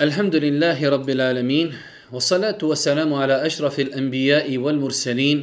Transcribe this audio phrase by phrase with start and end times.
[0.00, 1.74] الحمد لله رب العالمين
[2.12, 5.38] والصلاة والسلام على أشرف الأنبياء والمرسلين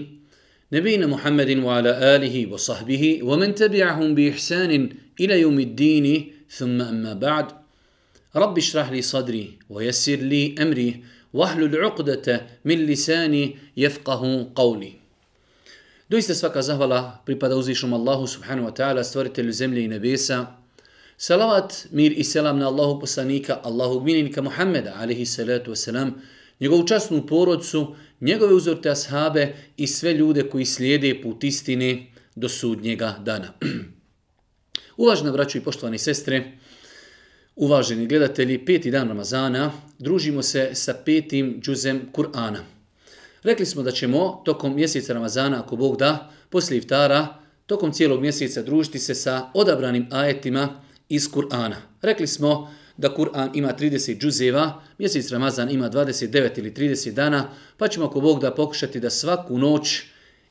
[0.73, 4.89] نبينا محمد وعلى آله وصحبه ومن تبعهم بإحسان
[5.19, 7.45] إلى يوم الدين ثم أما بعد
[8.35, 11.03] رب اشرح لي صدري ويسر لي أمري
[11.33, 14.93] واحلل عقدة من لساني يفقه قولي
[16.09, 20.55] Doista svaka zahvala pripada uzvišnom Allahu subhanahu wa ta'ala, i nebesa,
[21.19, 26.11] Salavat, mir i selam na Allahu poslanika, Allahu gminika Muhammeda, alihi salatu wasalam,
[26.59, 33.15] njegovu časnu porodcu, njegove uzorte ashabe i sve ljude koji slijede put istine do sudnjega
[33.25, 33.53] dana.
[34.97, 36.51] Uvažena braćo i poštovani sestre,
[37.55, 42.59] uvaženi gledatelji, peti dan Ramazana, družimo se sa petim džuzem Kur'ana.
[43.43, 47.27] Rekli smo da ćemo tokom mjeseca Ramazana, ako Bog da, poslije iftara,
[47.65, 51.75] tokom cijelog mjeseca družiti se sa odabranim ajetima, iz Kur'ana.
[52.01, 57.87] Rekli smo da Kur'an ima 30 džuzeva, mjesec Ramazan ima 29 ili 30 dana, pa
[57.87, 60.03] ćemo ako Bog da pokušati da svaku noć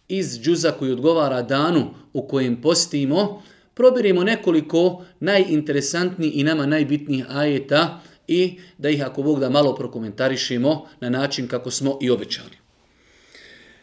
[0.09, 3.43] iz džuza koji odgovara danu u kojem postimo,
[3.75, 10.87] probirimo nekoliko najinteresantnijih i nama najbitnijih ajeta i da ih ako Bog da malo prokomentarišemo
[11.01, 12.57] na način kako smo i obećali.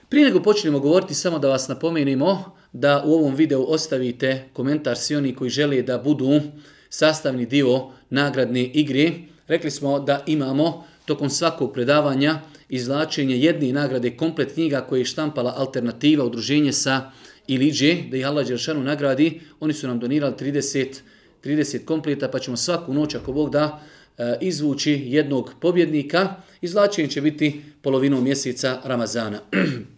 [0.10, 5.16] Prije nego počnemo govoriti, samo da vas napomenimo da u ovom videu ostavite komentar svi
[5.16, 6.42] oni koji žele da budu
[6.90, 9.12] sastavni dio nagradne igre.
[9.48, 15.54] Rekli smo da imamo tokom svakog predavanja izvlačenje jedne nagrade komplet knjiga koje je štampala
[15.58, 17.12] alternativa udruženje sa
[17.48, 19.42] Iliđe, da ih Allah Đeršanu nagradi.
[19.60, 21.00] Oni su nam donirali 30,
[21.44, 23.82] 30 kompleta, pa ćemo svaku noć, ako Bog da,
[24.18, 26.36] e, izvući jednog pobjednika.
[26.62, 29.40] Izvlačenje će biti polovinom mjeseca Ramazana.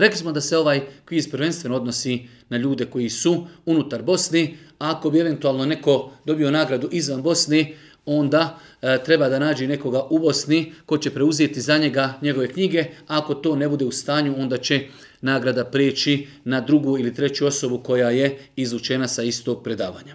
[0.00, 4.90] Rekli smo da se ovaj kviz prvenstveno odnosi na ljude koji su unutar Bosne, a
[4.90, 7.74] ako bi eventualno neko dobio nagradu izvan Bosne,
[8.06, 12.84] onda e, treba da nađe nekoga u Bosni ko će preuzeti za njega njegove knjige,
[13.06, 14.86] a ako to ne bude u stanju, onda će
[15.20, 20.14] nagrada preći na drugu ili treću osobu koja je izučena sa istog predavanja.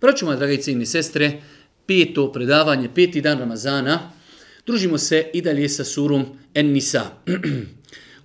[0.00, 1.32] Vraćamo, dragi cijeni sestre,
[1.86, 4.12] peto predavanje, peti dan Ramazana,
[4.66, 6.24] družimo se i dalje sa surom
[6.54, 7.02] En-Nisa.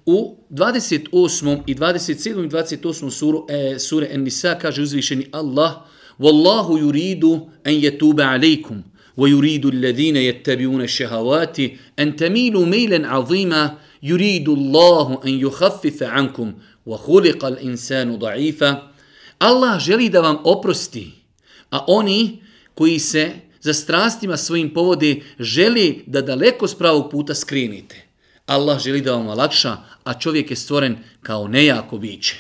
[0.06, 1.64] U 28.
[1.68, 2.46] i 27.
[2.46, 3.12] i 28.
[3.12, 5.86] suru, e, sure En-Nisa kaže uzvišeni Allah
[6.20, 8.84] Wallahu yuridu an yatuba alaykum
[9.18, 16.54] wa yuridu alladhina yattabi'una ash-shahawati an tamilu maylan 'azima yuridu Allahu an yukhaffifa 'ankum
[16.86, 18.92] wa khuliqa al-insanu da'ifa
[19.40, 21.12] Allah želi da vam oprosti
[21.72, 22.42] a oni
[22.76, 23.32] koji se
[23.62, 28.11] za strastima svojim povode želi da daleko s pravog puta skrenite.
[28.56, 32.36] Allah želi da vam olakša, a čovjek je stvoren kao nejako biće.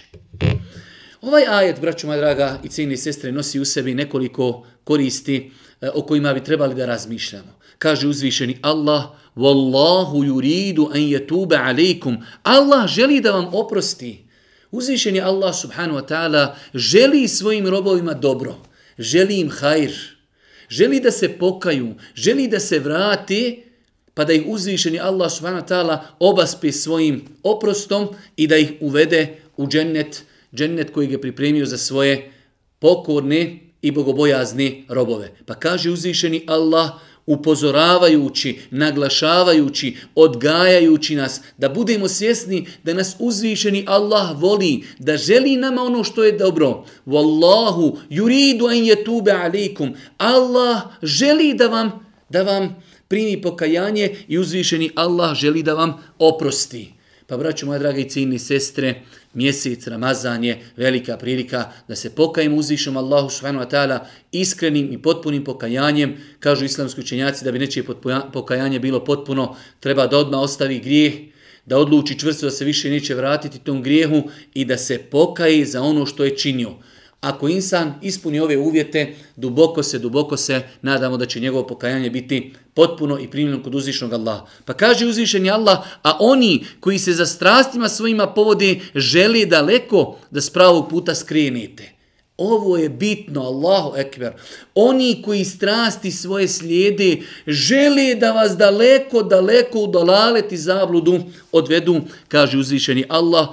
[1.21, 5.51] Ovaj ajet, braćo moja draga i cijeni sestre, nosi u sebi nekoliko koristi
[5.81, 7.59] e, o kojima bi trebali da razmišljamo.
[7.77, 9.03] Kaže uzvišeni Allah,
[9.35, 12.17] Wallahu yuridu an yatuba alaikum.
[12.43, 14.25] Allah želi da vam oprosti.
[14.71, 18.55] Uzvišeni Allah subhanahu wa ta'ala želi svojim robovima dobro.
[18.97, 19.91] Želi im hajr.
[20.69, 21.95] Želi da se pokaju.
[22.15, 23.63] Želi da se vrati
[24.21, 29.41] pa da ih uzvišeni Allah subhanahu wa ta'ala obaspi svojim oprostom i da ih uvede
[29.57, 30.23] u džennet,
[30.53, 32.31] džennet koji je pripremio za svoje
[32.79, 35.31] pokorne i bogobojazne robove.
[35.45, 36.91] Pa kaže uzvišeni Allah
[37.25, 45.81] upozoravajući, naglašavajući, odgajajući nas, da budemo svjesni da nas uzvišeni Allah voli, da želi nama
[45.81, 46.85] ono što je dobro.
[47.05, 49.93] Wallahu yuridu an yatuba alaikum.
[50.17, 52.75] Allah želi da vam, da vam
[53.11, 56.93] primi pokajanje i uzvišeni Allah želi da vam oprosti.
[57.27, 59.01] Pa braću moja draga i sestre,
[59.33, 63.99] mjesec Ramazan je velika prilika da se pokajemo uzvišom Allahu subhanahu wa ta'ala
[64.31, 66.15] iskrenim i potpunim pokajanjem.
[66.39, 67.85] Kažu islamski učenjaci da bi nečije
[68.33, 71.13] pokajanje bilo potpuno, treba da odmah ostavi grijeh,
[71.65, 74.23] da odluči čvrsto da se više neće vratiti tom grijehu
[74.53, 76.75] i da se pokaje za ono što je činio.
[77.21, 82.53] Ako insan ispuni ove uvjete, duboko se, duboko se, nadamo da će njegovo pokajanje biti
[82.73, 84.45] potpuno i primljeno kod uzvišnog Allaha.
[84.65, 90.41] Pa kaže uzvišeni Allah, a oni koji se za strastima svojima povode, žele daleko da
[90.41, 91.91] s pravog puta skrenete.
[92.37, 94.33] Ovo je bitno, Allahu ekber.
[94.75, 101.19] Oni koji strasti svoje slijede, žele da vas daleko, daleko u dolalet i zabludu
[101.51, 103.47] odvedu, kaže uzvišeni Allah,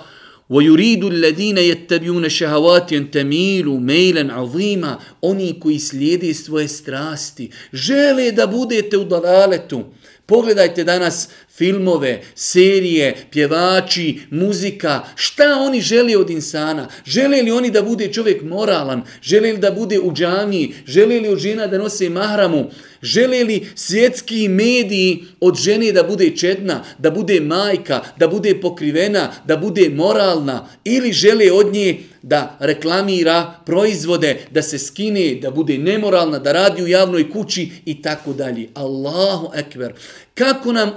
[0.50, 8.48] وَيُرِيدُ الَّذِينَ يَتَّبِيُونَ شَهَوَاتِ أَن تَمِيلُوا مَيْلًا عَظِيمًا Oni koji slijede svoje strasti, žele da
[8.48, 9.84] budete u dalaletu.
[10.26, 16.89] Pogledajte danas filmove, serije, pjevači, muzika, šta oni žele od insana?
[17.07, 19.03] Žele li oni da bude čovjek moralan?
[19.23, 20.75] Žele li da bude u džamiji?
[20.87, 22.71] Žele li od žena da nose mahramu?
[23.03, 29.33] Žele li svjetski mediji od žene da bude čedna, da bude majka, da bude pokrivena,
[29.47, 30.69] da bude moralna?
[30.85, 36.83] Ili žele od nje da reklamira proizvode, da se skine, da bude nemoralna, da radi
[36.83, 38.69] u javnoj kući i tako dalje.
[38.75, 39.93] Allahu ekber.
[40.35, 40.93] Kako nam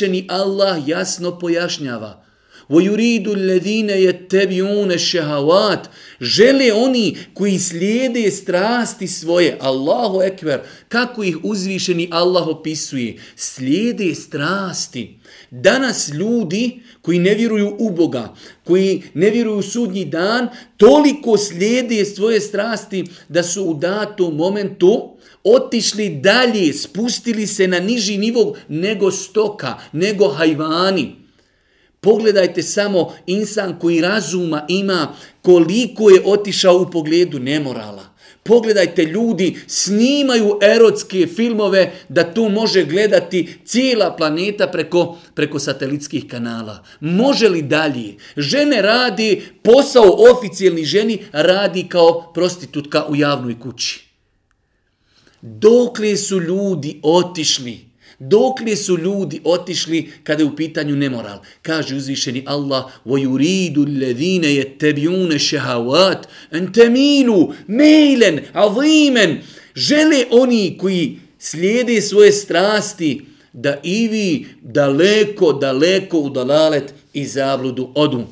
[0.00, 2.22] uzvišeni Allah jasno pojašnjava?
[2.70, 5.82] وَيُرِيدُ الَّذِينَ يَتَّبِعُونَ الشَّهَوَاتِ
[6.20, 9.58] Žele oni koji slijede strasti svoje.
[9.60, 10.60] Allahu ekber.
[10.88, 13.16] Kako ih uzvišeni Allah opisuje?
[13.36, 15.18] Slijede strasti.
[15.50, 22.04] Danas ljudi koji ne vjeruju u Boga, koji ne vjeruju u sudnji dan, toliko slijede
[22.04, 29.11] svoje strasti da su u datom momentu otišli dalje, spustili se na niži nivo nego
[29.11, 31.15] stoka, nego hajvani.
[31.99, 38.11] Pogledajte samo insan koji razuma ima koliko je otišao u pogledu nemorala.
[38.43, 46.83] Pogledajte ljudi, snimaju erotske filmove da tu može gledati cijela planeta preko, preko satelitskih kanala.
[46.99, 48.15] Može li dalje?
[48.37, 54.10] Žene radi, posao oficijelni ženi radi kao prostitutka u javnoj kući.
[55.42, 57.86] Dokle su ljudi otišli?
[58.18, 61.38] Dokle su ljudi otišli kada je u pitanju nemoral?
[61.62, 66.22] Kaže uzvišeni Allah وَيُرِيدُ الَّذِينَ يَتَّبِعُونَ شَهَوَاتِ
[66.52, 69.36] أَنْ تَمِيلُوا مَيْلًا عَظِيمًا
[69.74, 77.92] Žele oni koji slijede svoje strasti da i vi daleko, daleko u dalalet i zabludu
[77.94, 78.24] odu.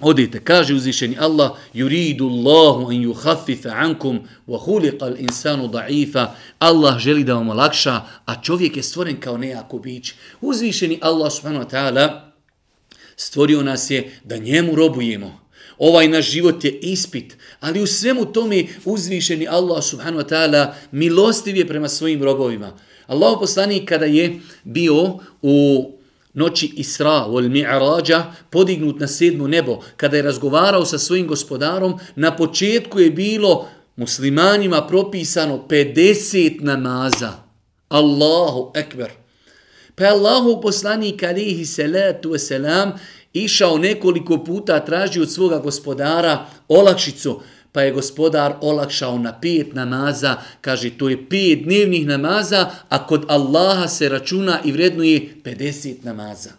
[0.00, 6.34] Odite, kaže uzvišeni Allah, yuridu Allahu an yukhaffifa ankum wa khuliqa al-insanu da'ifa.
[6.58, 10.12] Allah želi da vam olakša, a čovjek je stvoren kao nejako bić.
[10.40, 12.20] Uzvišeni Allah subhanahu wa ta'ala
[13.16, 15.40] stvorio nas je da njemu robujemo.
[15.78, 21.56] Ovaj naš život je ispit, ali u svemu tome uzvišeni Allah subhanahu wa ta'ala milostiv
[21.56, 22.76] je prema svojim robovima.
[23.06, 25.90] Allah poslanik kada je bio u
[26.34, 32.36] noći Isra vol Mi'rađa podignut na sedmo nebo, kada je razgovarao sa svojim gospodarom, na
[32.36, 37.32] početku je bilo muslimanima propisano 50 namaza.
[37.88, 39.10] Allahu ekber.
[39.94, 42.90] Pa je Allahu poslanik alihi salatu wasalam
[43.32, 47.40] išao nekoliko puta traži od svoga gospodara olakšicu,
[47.72, 53.24] pa je gospodar olakšao na pet namaza, kaže to je pet dnevnih namaza, a kod
[53.28, 56.50] Allaha se računa i vrednuje 50 namaza.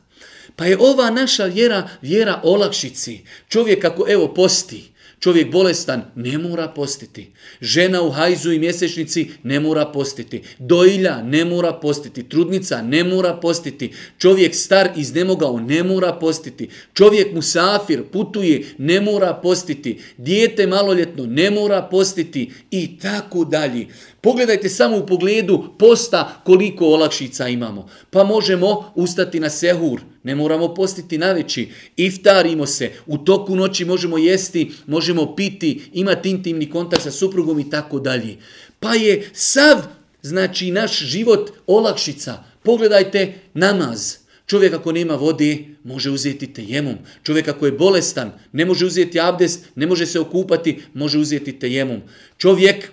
[0.55, 3.19] Pa je ova naša vjera, vjera olakšici.
[3.49, 4.91] Čovjek ako evo posti,
[5.21, 7.31] Čovjek bolestan ne mora postiti.
[7.61, 10.41] Žena u hajzu i mjesečnici ne mora postiti.
[10.59, 12.23] Dojlja ne mora postiti.
[12.29, 13.91] Trudnica ne mora postiti.
[14.17, 16.69] Čovjek star iznemogao ne mora postiti.
[16.93, 19.99] Čovjek musafir putuje ne mora postiti.
[20.17, 22.51] Dijete maloljetno ne mora postiti.
[22.71, 23.87] I tako dalje.
[24.21, 27.89] Pogledajte samo u pogledu posta koliko olakšica imamo.
[28.09, 33.85] Pa možemo ustati na sehur, ne moramo postiti na veći, iftarimo se, u toku noći
[33.85, 38.37] možemo jesti, možemo piti, imati intimni kontakt sa suprugom i tako dalje.
[38.79, 39.77] Pa je sav,
[40.21, 42.43] znači naš život olakšica.
[42.63, 44.15] Pogledajte namaz.
[44.45, 46.95] Čovjek ako nema vode, može uzeti tejemom.
[47.23, 52.01] Čovjek ako je bolestan, ne može uzeti abdest, ne može se okupati, može uzeti tejemom.
[52.37, 52.91] Čovjek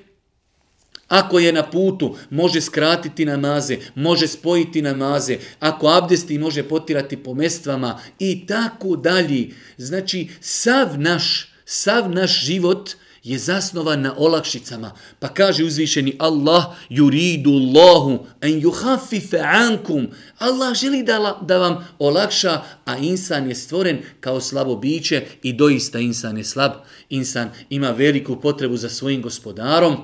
[1.08, 5.38] Ako je na putu, može skratiti namaze, može spojiti namaze.
[5.60, 9.48] Ako abdesti, može potirati po mestvama i tako dalje.
[9.76, 12.90] Znači, sav naš, sav naš život
[13.28, 14.92] je zasnovan na olakšicama.
[15.18, 20.08] Pa kaže uzvišeni Allah, yuridu Allahu an yuhafife ankum.
[20.38, 25.98] Allah želi da, da vam olakša, a insan je stvoren kao slabo biće i doista
[25.98, 26.72] insan je slab.
[27.08, 29.96] Insan ima veliku potrebu za svojim gospodarom.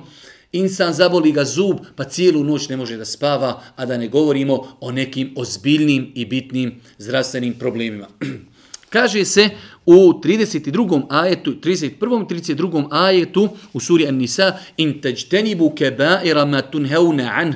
[0.55, 4.77] Insan zaboli ga zub, pa cijelu noć ne može da spava, a da ne govorimo
[4.79, 8.07] o nekim ozbiljnim i bitnim zdravstvenim problemima.
[8.95, 9.49] Kaže se
[9.85, 11.01] u 32.
[11.09, 12.25] ajetu, 31.
[12.27, 12.87] 32.
[12.91, 17.55] ajetu u suri An-Nisa in tajtanibu kaba'ira ma tunhauna an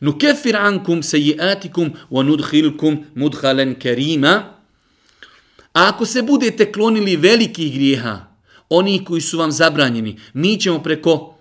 [0.00, 4.60] nukaffir ankum sayiatikum wa nudkhilkum mudkhalan karima
[5.72, 8.26] A ako se budete klonili velikih grijeha,
[8.68, 11.39] oni koji su vam zabranjeni, mi ćemo preko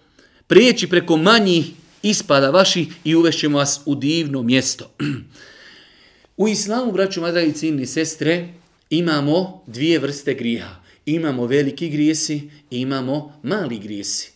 [0.49, 1.65] prijeći preko manjih
[2.03, 4.91] ispada vaših i uvešćemo vas u divno mjesto.
[6.37, 8.47] U islamu, braću, madragi, ciljni sestre,
[8.89, 10.75] imamo dvije vrste griha.
[11.05, 14.31] Imamo veliki grijesi i imamo mali grijesi.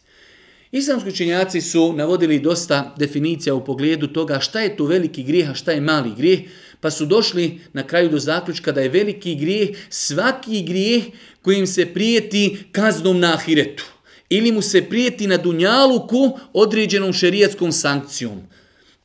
[0.72, 5.54] Islamski učenjaci su navodili dosta definicija u pogledu toga šta je to veliki grijeh, a
[5.54, 6.40] šta je mali grijeh,
[6.84, 11.04] Pa su došli na kraju do zaključka da je veliki grijeh svaki grijeh
[11.42, 13.93] kojim se prijeti kaznom na ahiretu.
[14.30, 18.42] Ili mu se prijeti na dunjaluku određenom šerijatskom sankcijom.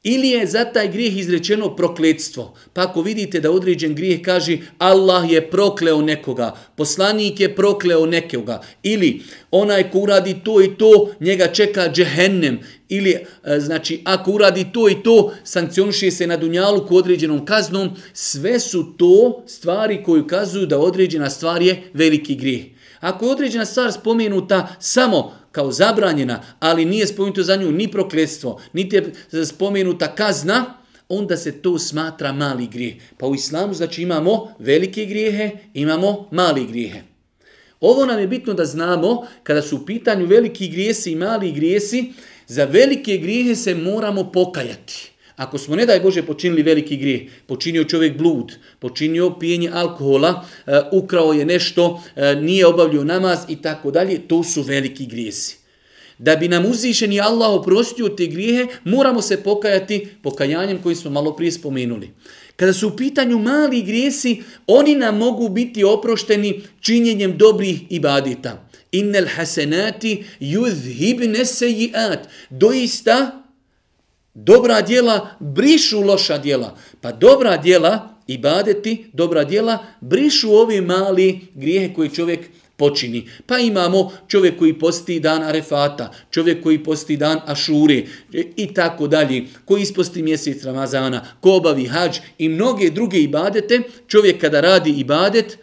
[0.04, 2.54] Ili je za taj grijeh izrečeno prokletstvo.
[2.72, 8.62] Pa ako vidite da određen grijeh kaže Allah je prokleo nekoga, poslanik je prokleo nekoga,
[8.82, 14.66] ili onaj ko uradi to i to, njega čeka džehennem, ili e, znači ako uradi
[14.72, 20.22] to i to, sankcioniše se na dunjalu ku određenom kaznom, sve su to stvari koje
[20.22, 22.77] ukazuju da određena stvar je veliki grijeh.
[23.00, 28.60] Ako je određena stvar spomenuta samo kao zabranjena, ali nije spomenuto za nju ni prokletstvo,
[28.72, 28.96] niti
[29.32, 30.74] je spomenuta kazna,
[31.08, 32.94] onda se to smatra mali grijeh.
[33.18, 37.02] Pa u islamu znači imamo velike grijehe, imamo mali grijehe.
[37.80, 42.12] Ovo nam je bitno da znamo, kada su u pitanju veliki grijesi i mali grijesi,
[42.46, 45.12] za velike grijehe se moramo pokajati.
[45.38, 50.80] Ako smo, ne daj Bože, počinili veliki grijeh, počinio čovjek blud, počinio pijenje alkohola, e,
[50.92, 55.57] ukrao je nešto, e, nije obavljio namaz i tako dalje, to su veliki grijesi.
[56.18, 61.37] Da bi nam uzvišeni Allah oprostio te grijehe, moramo se pokajati pokajanjem koji smo malo
[61.37, 62.11] prije spomenuli.
[62.57, 68.68] Kada su u pitanju mali grijesi, oni nam mogu biti oprošteni činjenjem dobrih ibadita.
[68.92, 72.28] Innel hasenati yudhibne sejiat.
[72.50, 73.42] Doista,
[74.45, 76.76] Dobra djela brišu loša djela.
[77.00, 82.40] Pa dobra djela, ibadeti, dobra djela, brišu ove mali grijehe koje čovjek
[82.76, 83.28] počini.
[83.47, 88.02] Pa imamo čovjek koji posti dan Arefata, čovjek koji posti dan Ašure
[88.57, 94.40] i tako dalje, koji isposti mjesec Ramazana, ko obavi hađ i mnoge druge ibadete, čovjek
[94.40, 95.59] kada radi ibadet,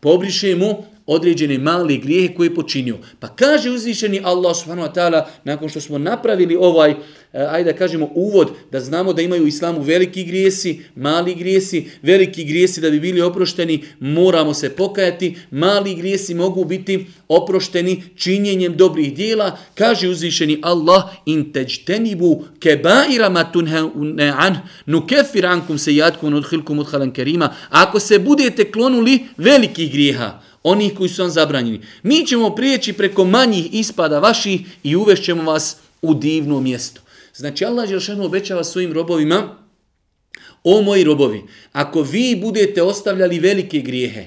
[0.00, 2.98] pobriše mu određene male grijehe koje je počinio.
[3.18, 6.96] Pa kaže uzvišeni Allah subhanahu wa ta'ala, nakon što smo napravili ovaj, eh,
[7.32, 12.44] ajde da kažemo, uvod, da znamo da imaju u islamu veliki grijesi, mali grijesi, veliki
[12.44, 19.14] grijesi da bi bili oprošteni, moramo se pokajati, mali grijesi mogu biti oprošteni činjenjem dobrih
[19.14, 23.78] dijela, kaže uzvišeni Allah, in teđtenibu kebaira matunhe
[24.36, 30.94] an, nukefir ankum se jatkum udhilkum udhalan kerima, ako se budete klonuli velikih grijeha, onih
[30.94, 31.80] koji su vam zabranjeni.
[32.02, 37.00] Mi ćemo prijeći preko manjih ispada vaših i uvešćemo vas u divno mjesto.
[37.34, 39.56] Znači Allah Želšanu obećava svojim robovima,
[40.64, 44.26] o moji robovi, ako vi budete ostavljali velike grijehe,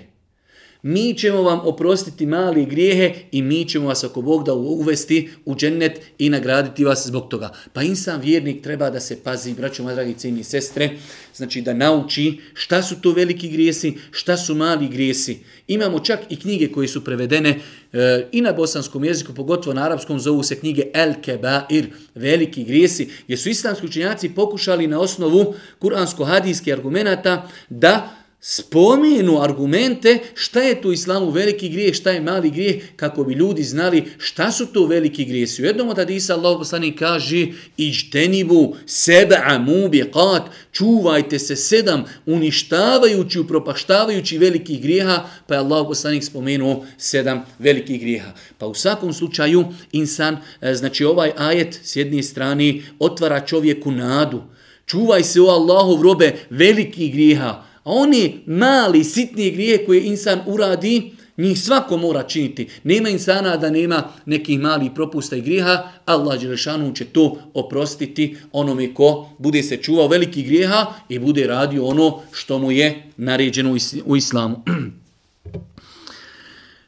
[0.83, 5.55] mi ćemo vam oprostiti mali grijehe i mi ćemo vas ako Bog da uvesti u
[5.55, 7.53] džennet i nagraditi vas zbog toga.
[7.73, 10.89] Pa insan vjernik treba da se pazi, braćo moja dragi cijeni sestre,
[11.35, 15.39] znači da nauči šta su to veliki grijesi, šta su mali grijesi.
[15.67, 17.59] Imamo čak i knjige koje su prevedene
[17.93, 23.09] e, i na bosanskom jeziku, pogotovo na arapskom, zovu se knjige El Kebair, veliki grijesi,
[23.23, 30.91] gdje su islamski učenjaci pokušali na osnovu kuransko-hadijskih argumenta da spomenu argumente šta je tu
[30.91, 35.25] islamu veliki grijeh, šta je mali grijeh, kako bi ljudi znali šta su to veliki
[35.25, 35.61] grijesi.
[35.61, 37.47] U jednom od hadisa Allah poslani kaže
[37.77, 46.85] iđtenibu seba'a mubiqat, čuvajte se sedam uništavajući, upropaštavajući velikih grijeha, pa je Allah poslani spomenuo
[46.97, 48.31] sedam velikih grijeha.
[48.57, 54.41] Pa u svakom slučaju insan, e, znači ovaj ajet s jedne strane otvara čovjeku nadu.
[54.85, 61.11] Čuvaj se o Allahov robe velikih grijeha, A oni mali, sitni grije koje insan uradi,
[61.37, 62.67] njih svako mora činiti.
[62.83, 68.93] Nema insana da nema nekih malih propusta i grijeha, Allah Đelešanu će to oprostiti onome
[68.93, 73.75] ko bude se čuvao veliki grijeha i bude radio ono što mu je naređeno
[74.05, 74.63] u islamu.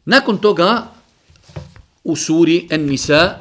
[0.05, 0.87] Nakon toga
[2.03, 3.39] u suri En-Nisa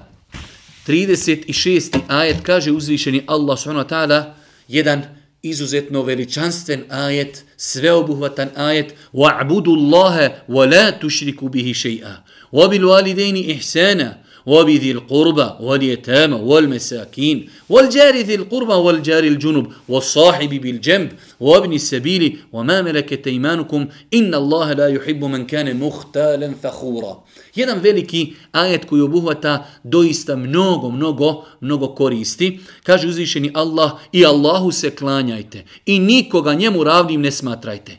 [0.87, 1.99] 36.
[2.09, 4.33] ajet kaže uzvišeni Allah subhanahu wa ta'ala
[4.69, 5.03] jedan
[5.45, 12.25] izuzetno veličanstven ajet, sveobuhvatan ajet, wa'budu Allahe wa la tušriku bihi shay'a.
[12.53, 21.12] wa bil walidejni ihsana, وبذي القربى واليتامى والمساكين والجار ذي القربى والجار الجنب والصاحب بالجنب
[21.40, 27.24] وابن السبيل وما ملكت ايمانكم ان الله لا يحب من كان مختالا فخورا
[27.56, 32.60] Jedan veliki ajet koji obuhvata doista mnogo, mnogo, mnogo koristi.
[32.84, 37.98] Kaže uzvišeni Allah i Allahu se klanjajte i nikoga njemu ravnim ne smatrajte.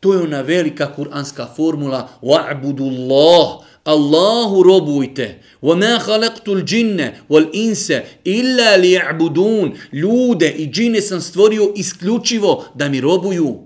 [0.00, 3.58] To je ona velika kuranska formula wa'budu Allah.
[3.84, 5.42] Allahu robujte.
[5.62, 7.90] وَمَا خَلَقْتُ الْجِنَّ وَالْإِنْسَ
[8.26, 13.58] إِلَّا لِيَعْبُدُونَ Ljude i džine sam stvorio isključivo da mi robuju.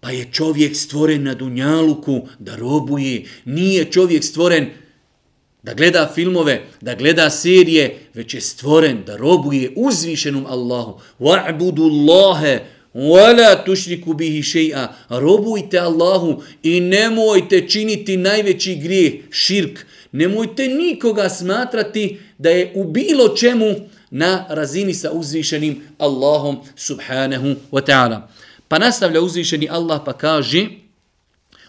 [0.00, 3.24] Pa je čovjek stvoren na Dunjaluku da robuje.
[3.44, 4.70] Nije čovjek stvoren
[5.62, 11.00] da gleda filmove, da gleda serije, već je stvoren da robuje uzvišenom Allahu.
[11.20, 12.58] وَعْبُدُ اللَّهَ
[12.93, 14.87] Wala tušriku bihi še'a.
[15.09, 19.85] Robujte Allahu i nemojte činiti najveći grijeh, širk.
[20.11, 23.75] Nemojte nikoga smatrati da je u bilo čemu
[24.09, 28.21] na razini sa uzvišenim Allahom subhanahu wa ta'ala.
[28.67, 30.67] Pa nastavlja uzvišeni Allah pa kaže,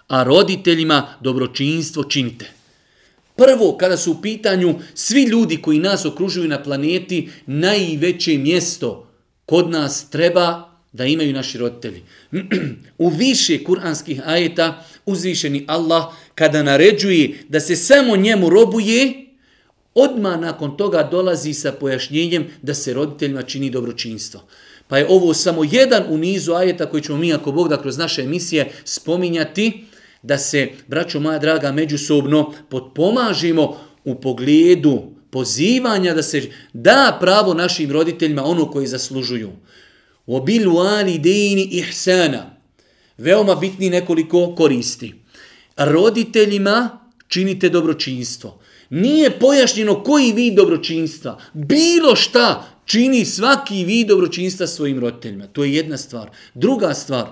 [0.08, 2.50] a roditeljima dobročinstvo činite.
[3.36, 9.08] Prvo, kada su u pitanju svi ljudi koji nas okružuju na planeti, najveće mjesto
[9.46, 12.02] kod nas treba da imaju naši roditelji.
[12.98, 19.26] u više kuranskih ajeta uzvišeni Allah kada naređuje da se samo njemu robuje,
[19.94, 24.40] odma nakon toga dolazi sa pojašnjenjem da se roditeljima čini dobročinstvo.
[24.88, 27.98] Pa je ovo samo jedan u nizu ajeta koji ćemo mi, ako Bog da kroz
[27.98, 29.84] naše emisije, spominjati,
[30.22, 37.92] da se, braćo moja draga, međusobno potpomažimo u pogledu pozivanja da se da pravo našim
[37.92, 39.50] roditeljima ono koji zaslužuju.
[40.32, 41.20] Obil obilu ali
[41.70, 42.56] ihsana.
[43.18, 45.14] Veoma bitni nekoliko koristi.
[45.76, 46.98] Roditeljima
[47.28, 48.60] činite dobročinstvo.
[48.90, 51.40] Nije pojašnjeno koji vid dobročinstva.
[51.52, 55.46] Bilo šta čini svaki vid dobročinstva svojim roditeljima.
[55.46, 56.30] To je jedna stvar.
[56.54, 57.26] Druga stvar.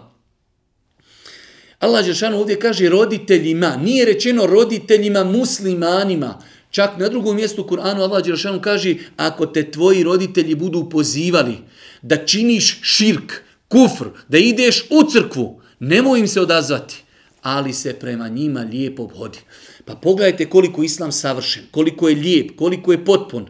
[1.78, 3.76] Allah Žešanu ovdje kaže roditeljima.
[3.76, 6.42] Nije rečeno roditeljima muslimanima.
[6.71, 11.59] Čak na drugom mjestu Kur'anu Allah Đerašanu kaže ako te tvoji roditelji budu pozivali
[12.03, 13.33] da činiš širk,
[13.69, 17.03] kufr, da ideš u crkvu, nemoj im se odazvati,
[17.43, 19.39] ali se prema njima lijepo obhodi.
[19.85, 23.49] Pa pogledajte koliko islam savršen, koliko je lijep, koliko je potpun.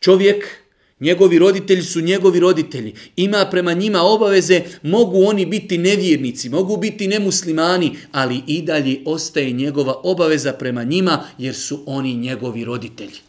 [0.00, 0.63] Čovjek,
[1.04, 2.94] njegovi roditelji su njegovi roditelji.
[3.16, 9.50] Ima prema njima obaveze, mogu oni biti nevjernici, mogu biti nemuslimani, ali i dalje ostaje
[9.50, 13.20] njegova obaveza prema njima jer su oni njegovi roditelji.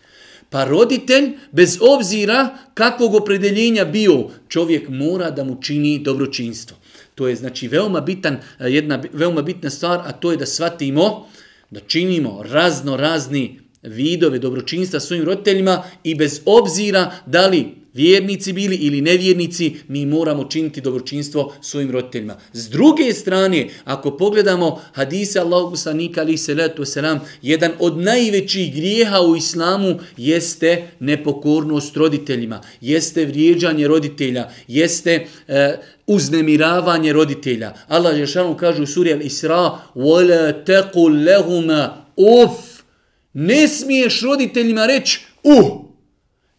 [0.49, 6.77] Pa roditelj, bez obzira kakvog opredeljenja bio, čovjek mora da mu čini dobročinstvo.
[7.15, 11.27] To je znači veoma bitan eh, jedna veoma bitna stvar, a to je da svatimo
[11.71, 18.76] da činimo razno razni vidove dobročinstva svojim roditeljima i bez obzira da li vjernici bili
[18.76, 22.36] ili nevjernici, mi moramo činiti dobročinstvo svojim roditeljima.
[22.52, 28.74] S druge strane, ako pogledamo hadise Allahu poslanika ali se letu selam, jedan od najvećih
[28.74, 35.76] grijeha u islamu jeste nepokornost roditeljima, jeste vrijeđanje roditelja, jeste e,
[36.06, 37.74] uznemiravanje roditelja.
[37.88, 42.73] Allah je šanu kaže u suri Al-Isra وَلَا تَقُلْ لَهُمَا uf
[43.37, 45.81] Ne smiješ roditeljima reći uh,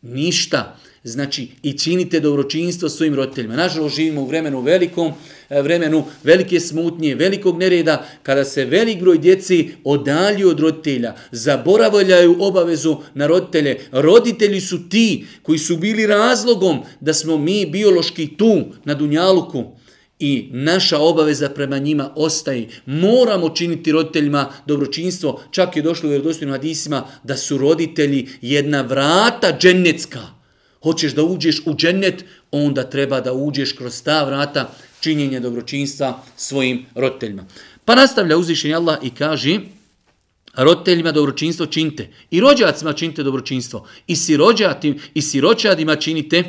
[0.02, 0.76] ništa.
[1.04, 3.56] Znači, i činite dobročinstvo svojim roditeljima.
[3.56, 5.12] Nažalost, živimo u vremenu velikom,
[5.50, 12.36] e, vremenu velike smutnje, velikog nereda, kada se velik broj djeci odalju od roditelja, zaboravljaju
[12.40, 13.78] obavezu na roditelje.
[13.92, 19.64] Roditelji su ti koji su bili razlogom da smo mi biološki tu na Dunjaluku
[20.18, 22.68] i naša obaveza prema njima ostaje.
[22.86, 25.42] Moramo činiti roditeljima dobročinstvo.
[25.50, 30.36] Čak je došlo u vjerodostojnim hadisima da su roditelji jedna vrata dženecka
[30.86, 36.86] hoćeš da uđeš u džennet, onda treba da uđeš kroz ta vrata činjenja dobročinstva svojim
[36.94, 37.46] roditeljima.
[37.84, 39.58] Pa nastavlja uzvišenje Allah i kaže,
[40.54, 42.08] roditeljima dobročinstvo činite.
[42.30, 43.86] I rođacima činite dobročinstvo.
[44.06, 46.44] I sirođatim, i siročadima činite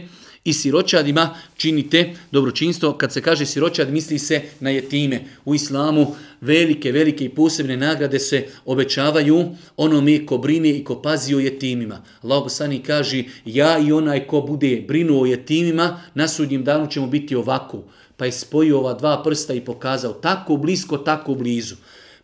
[0.48, 2.94] i siroćadima činite dobročinstvo.
[2.94, 5.24] Kad se kaže siroćad, misli se na jetime.
[5.46, 9.46] U islamu velike, velike i posebne nagrade se obećavaju
[9.78, 12.04] onome ko brine i ko pazi o jetimima.
[12.24, 17.08] Allah Bosani kaže, ja i onaj ko bude brinuo o jetimima, na sudnjem danu ćemo
[17.08, 17.84] biti ovako.
[18.18, 21.76] Pa je spojio ova dva prsta i pokazao tako blisko, tako blizu.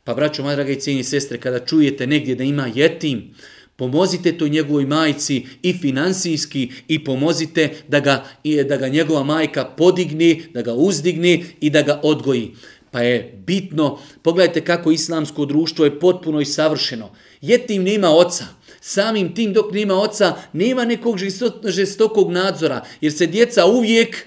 [0.04, 3.34] Pa braćo, moja draga i cijenje sestre, kada čujete negdje da ima jetim,
[3.84, 8.26] Pomozite to njegovoj majci i finansijski i pomozite da ga,
[8.68, 12.52] da ga njegova majka podigne, da ga uzdigne i da ga odgoji.
[12.92, 17.12] Pa je bitno, pogledajte kako islamsko društvo je potpuno i savršeno.
[17.42, 18.46] Jetim nema oca.
[18.82, 21.18] Samim tim dok nema oca, nema nekog
[21.66, 24.26] žestokog nadzora, jer se djeca uvijek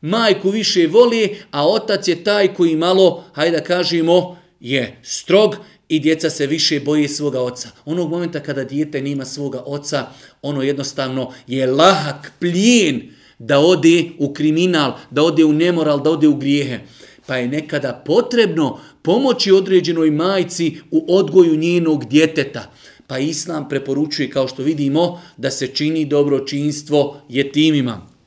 [0.00, 5.56] majku više voli, a otac je taj koji malo, hajde da kažemo, je strog
[5.88, 7.68] i djeca se više boje svoga oca.
[7.84, 10.06] Onog momenta kada dijete nima svoga oca,
[10.42, 13.02] ono jednostavno je lahak plijen
[13.38, 16.78] da ode u kriminal, da ode u nemoral, da ode u grijehe.
[17.26, 22.72] Pa je nekada potrebno pomoći određenoj majci u odgoju njenog djeteta.
[23.06, 28.17] Pa Islam preporučuje, kao što vidimo, da se čini dobročinstvo jetimima.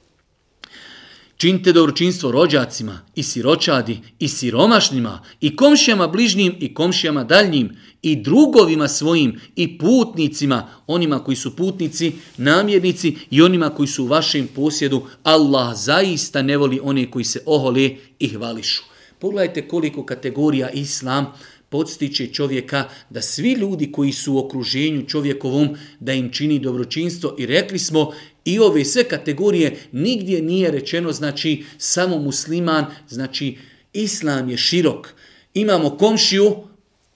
[1.42, 7.70] Činite dobročinstvo rođacima i siročadi i siromašnima i komšijama bližnjim i komšijama daljnjim
[8.02, 14.08] i drugovima svojim i putnicima, onima koji su putnici, namjernici i onima koji su u
[14.08, 15.02] vašem posjedu.
[15.24, 18.84] Allah zaista ne voli one koji se ohole i hvališu.
[19.20, 21.34] Pogledajte koliko kategorija islam
[21.72, 27.46] podstiče čovjeka da svi ljudi koji su u okruženju čovjekovom da im čini dobročinstvo i
[27.46, 28.12] rekli smo
[28.46, 33.58] i ove sve kategorije nigdje nije rečeno znači samo musliman, znači
[33.94, 35.08] islam je širok.
[35.54, 36.56] Imamo komšiju,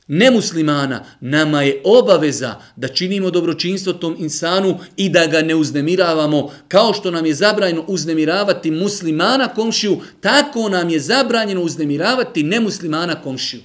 [0.07, 6.51] nemuslimana, nama je obaveza da činimo dobročinstvo tom insanu i da ga ne uznemiravamo.
[6.67, 13.61] Kao što nam je zabranjeno uznemiravati muslimana komšiju, tako nam je zabranjeno uznemiravati nemuslimana komšiju.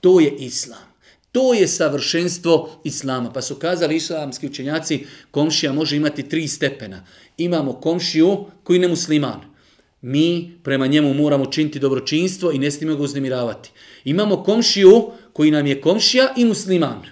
[0.00, 0.83] To je islam.
[1.34, 3.32] To je savršenstvo islama.
[3.32, 7.04] Pa su kazali islamski učenjaci, komšija može imati tri stepena.
[7.36, 9.40] Imamo komšiju koji ne musliman.
[10.02, 13.70] Mi prema njemu moramo činiti dobročinstvo i ne smijemo ga uznemiravati.
[14.04, 17.02] Imamo komšiju koji nam je komšija i musliman.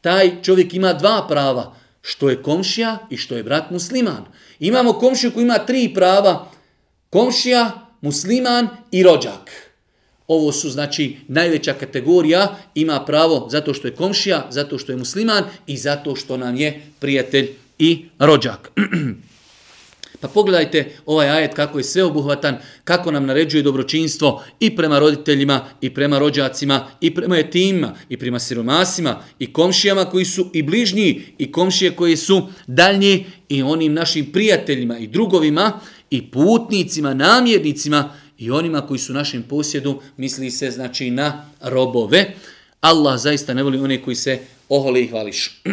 [0.00, 4.24] Taj čovjek ima dva prava, što je komšija i što je brat musliman.
[4.58, 6.50] Imamo komšiju koji ima tri prava,
[7.10, 9.63] komšija, musliman i rođak.
[10.28, 15.44] Ovo su znači najveća kategorija, ima pravo zato što je komšija, zato što je musliman
[15.66, 18.70] i zato što nam je prijatelj i rođak.
[20.24, 25.94] Pa pogledajte ovaj ajet kako je sveobuhvatan, kako nam naređuje dobročinstvo i prema roditeljima, i
[25.94, 31.52] prema rođacima, i prema etimima, i prema siromasima, i komšijama koji su i bližnji, i
[31.52, 38.80] komšije koji su daljnji, i onim našim prijateljima i drugovima, i putnicima, namjernicima, i onima
[38.86, 42.34] koji su našim posjedom, posjedu, misli se znači na robove.
[42.80, 45.50] Allah zaista ne voli one koji se ohole i hvališu.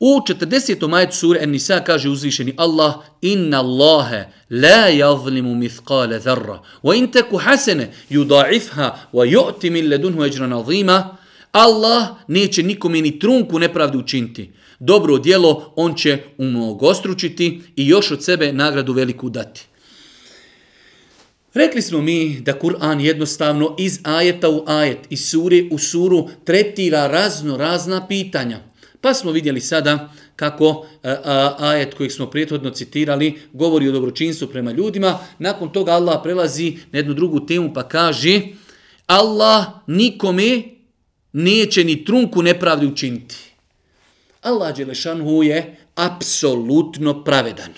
[0.00, 0.88] U 40.
[0.88, 7.36] majetu sura An-Nisa kaže uzvišeni Allah Inna Allahe la javlimu mithqala dharra wa in teku
[7.36, 11.16] hasene yudha'ifha wa yu'ti min ladunhu ajran 'azima
[11.52, 14.50] Allah neće nikome ni trunku nepravdu učiniti.
[14.78, 19.66] Dobro djelo on će umnogostručiti i još od sebe nagradu veliku dati.
[21.54, 27.06] Rekli smo mi da Kur'an jednostavno iz ajeta u ajet, iz sure u suru tretira
[27.06, 28.60] razno razna pitanja.
[29.00, 34.48] Pa smo vidjeli sada kako a, a, ajet kojeg smo prijethodno citirali govori o dobročinstvu
[34.48, 35.18] prema ljudima.
[35.38, 38.40] Nakon toga Allah prelazi na jednu drugu temu pa kaže
[39.06, 40.62] Allah nikome
[41.32, 43.36] neće ni trunku nepravdi učiniti.
[44.42, 47.70] Allah Đelešanhu je apsolutno pravedan.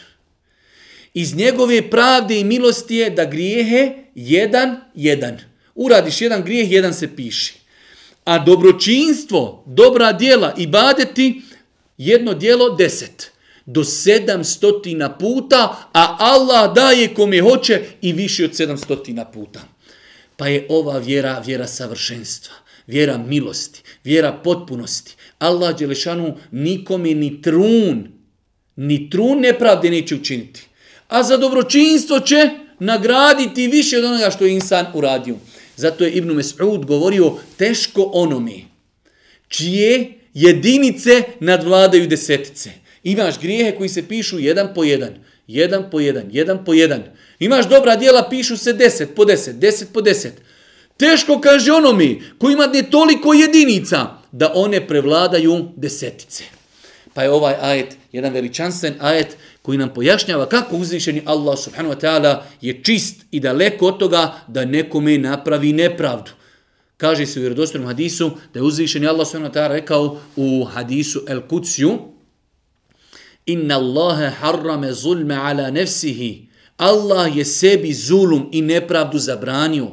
[1.17, 5.39] Iz njegove pravde i milosti je da grijehe jedan, jedan.
[5.75, 7.55] Uradiš jedan grijeh, jedan se piši.
[8.25, 11.43] A dobročinstvo, dobra dijela i badeti,
[11.99, 13.31] jedno dijelo deset.
[13.67, 19.61] Do sedamstotina puta, a Allah daje kome hoće i više od sedamstotina puta.
[20.37, 22.55] Pa je ova vjera, vjera savršenstva,
[22.87, 25.15] vjera milosti, vjera potpunosti.
[25.39, 28.09] Allah Đelešanu nikome ni trun,
[28.77, 30.67] ni trun nepravde neće učiniti
[31.09, 35.37] a za dobročinstvo će nagraditi više od onoga što je insan uradio.
[35.77, 38.77] Zato je Ibn Mes'ud govorio teško onome
[39.49, 42.71] čije jedinice nadvladaju desetice.
[43.03, 45.15] Imaš grijehe koji se pišu jedan po jedan,
[45.47, 47.03] jedan po jedan, jedan po jedan.
[47.39, 50.35] Imaš dobra dijela, pišu se deset po deset, deset po deset.
[50.97, 56.45] Teško kaže onome koji ima ne toliko jedinica da one prevladaju desetice.
[57.15, 62.01] Pa je ovaj ajet jedan veličanstven ajet koji nam pojašnjava kako uzvišeni Allah subhanahu wa
[62.01, 66.31] ta'ala je čist i daleko od toga da nekome napravi nepravdu.
[66.97, 71.25] Kaže se u vjerodostojnom hadisu da je uzvišeni Allah subhanahu wa ta'ala rekao u hadisu
[71.29, 71.99] El Kuciju
[73.47, 79.89] Inna Allahe harrame zulme ala nefsihi Allah je sebi zulum i nepravdu zabranio.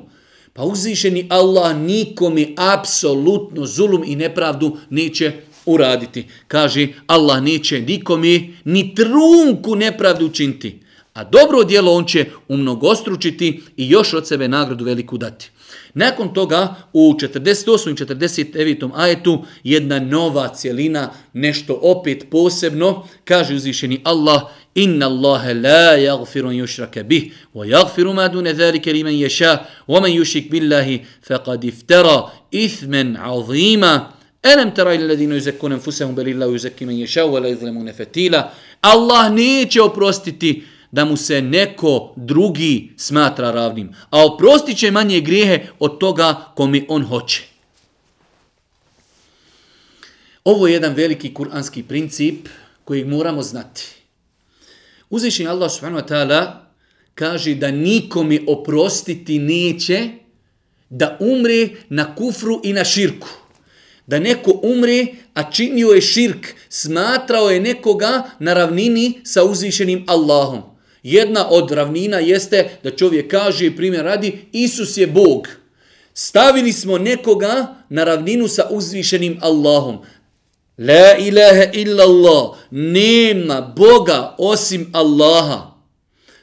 [0.54, 5.32] Pa uzvišeni Allah nikome apsolutno zulum i nepravdu neće
[5.66, 6.26] uraditi.
[6.48, 10.80] Kaže, Allah neće nikome ni trunku nepravdu učiniti.
[11.14, 15.50] A dobro djelo on će umnogostručiti i još od sebe nagradu veliku dati.
[15.94, 17.92] Nakon toga u 48.
[17.92, 18.90] i 49.
[18.96, 24.42] ajetu jedna nova cijelina, nešto opet posebno, kaže uzvišeni Allah,
[24.76, 29.58] Inna Allahe la jagfiru an yushraka bih, wa jagfiru ma dune zalike li men yasha,
[29.88, 34.13] wa man yushik billahi faqad iftara ithman azima.
[34.44, 38.52] Elem tera ili ladinu anfusahum fusehum bel illahu yuzeki men ješao vela izlemune fetila.
[38.82, 43.90] Allah neće oprostiti da mu se neko drugi smatra ravnim.
[44.10, 47.44] A oprostit će manje grijehe od toga kome on hoće.
[50.44, 52.48] Ovo je jedan veliki kuranski princip
[52.84, 53.96] koji moramo znati.
[55.10, 56.52] Uzvišen Allah subhanahu wa ta'ala
[57.16, 60.10] kaže da nikome oprostiti neće
[60.90, 63.43] da umre na kufru i na širku.
[64.08, 70.62] Da neko umre, a činio je širk, smatrao je nekoga na ravnini sa uzvišenim Allahom.
[71.04, 75.48] Jedna od ravnina jeste da čovjek kaže, primjer radi, Isus je Bog.
[76.14, 79.98] Stavili smo nekoga na ravninu sa uzvišenim Allahom.
[80.78, 82.58] La ilaha illa Allah.
[82.72, 85.74] Nema Boga osim Allaha.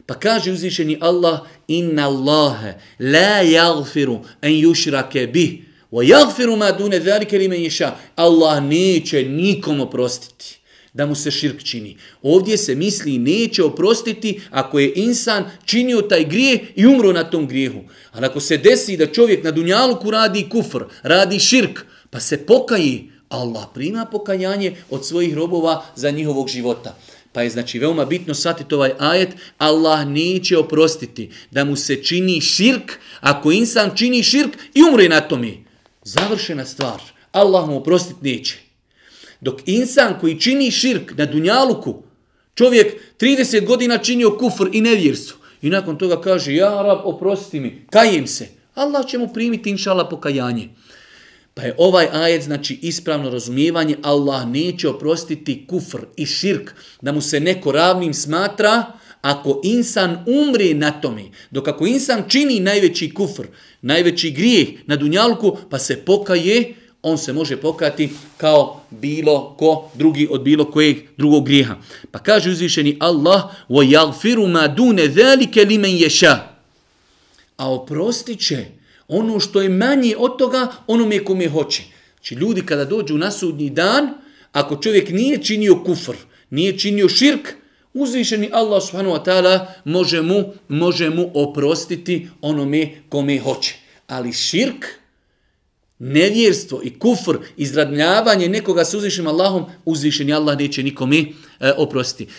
[0.06, 5.69] Pa kaže uzvišeni Allah, inna Allahe la jagfiru en jušrake bih.
[5.92, 7.90] Wa yaghfiru ma dun zalika li yasha.
[8.16, 10.61] Allah neće nikom oprostiti
[10.92, 11.96] da mu se širk čini.
[12.22, 17.48] Ovdje se misli neće oprostiti ako je insan činio taj grije i umro na tom
[17.48, 17.81] grijehu.
[18.12, 23.11] Ali ako se desi da čovjek na dunjaluku radi kufr, radi širk, pa se pokaji,
[23.29, 26.96] Allah prima pokajanje od svojih robova za njihovog života.
[27.33, 32.40] Pa je znači veoma bitno shvatiti ovaj ajet, Allah neće oprostiti da mu se čini
[32.40, 35.69] širk, ako insan čini širk i umre na tome.
[36.02, 37.00] Završena stvar.
[37.32, 38.58] Allah mu oprostit neće.
[39.40, 42.02] Dok insan koji čini širk na dunjaluku,
[42.54, 47.86] čovjek 30 godina činio kufr i nevjerstvo, i nakon toga kaže, ja rab, oprosti mi,
[47.90, 48.48] kajem se.
[48.74, 50.68] Allah će mu primiti, inšala, pokajanje.
[51.54, 57.20] Pa je ovaj ajet, znači ispravno razumijevanje, Allah neće oprostiti kufr i širk, da mu
[57.20, 63.47] se neko ravnim smatra, ako insan umri na tome, dok ako insan čini najveći kufr,
[63.81, 70.27] najveći grijeh na dunjalku, pa se pokaje, on se može pokati kao bilo ko drugi
[70.31, 71.75] od bilo kojeg drugog grijeha.
[72.11, 76.38] Pa kaže uzvišeni Allah, وَيَغْفِرُ مَا دُونَ ذَلِكَ لِمَنْ يَشَا
[77.57, 78.65] A oprostit će
[79.07, 81.83] ono što je manje od toga, onome kome hoće.
[82.15, 84.09] Znači ljudi kada dođu na sudnji dan,
[84.51, 86.15] ako čovjek nije činio kufr,
[86.49, 87.53] nije činio širk,
[87.94, 93.74] uzvišeni Allah subhanahu wa ta'ala može mu, može mu oprostiti onome kome hoće.
[94.07, 94.87] Ali širk,
[95.98, 101.24] nevjerstvo i kufr, izradnjavanje nekoga s uzvišenim Allahom, uzvišeni Allah neće nikome e,
[101.76, 102.33] oprostiti.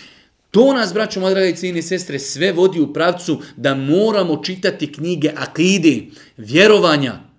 [0.52, 4.92] To nas, braćo, moja draga i cijene sestre, sve vodi u pravcu da moramo čitati
[4.92, 6.02] knjige akide,
[6.38, 7.31] vjerovanja,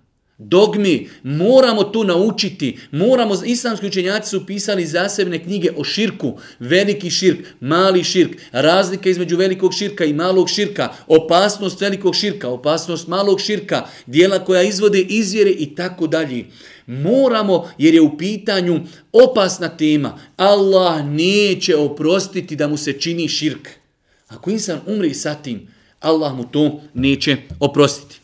[0.49, 7.39] dogmi, moramo to naučiti, moramo, islamski učenjaci su pisali zasebne knjige o širku, veliki širk,
[7.59, 13.85] mali širk, razlika između velikog širka i malog širka, opasnost velikog širka, opasnost malog širka,
[14.05, 16.45] dijela koja izvode izvjere i tako dalje.
[16.87, 20.19] Moramo, jer je u pitanju opasna tema.
[20.37, 23.69] Allah neće oprostiti da mu se čini širk.
[24.27, 25.67] Ako insan umri sa tim,
[25.99, 28.22] Allah mu to neće oprostiti.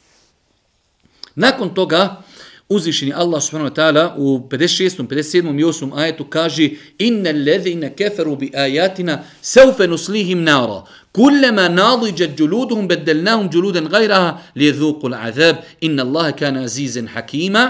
[1.40, 2.22] Nakon toga,
[2.70, 5.08] uzvišeni Allah subhanahu wa ta'ala u 56.
[5.08, 5.60] 57.
[5.60, 5.92] i 8.
[5.96, 10.84] ajetu kaže Inna allazina kafaru bi ayatina sawfa nuslihim nara.
[11.12, 17.70] Kullama nadijat juluduhum badalnahum juludan ghayraha liyadhuqu al'azab Inna Allaha kana azizan hakima.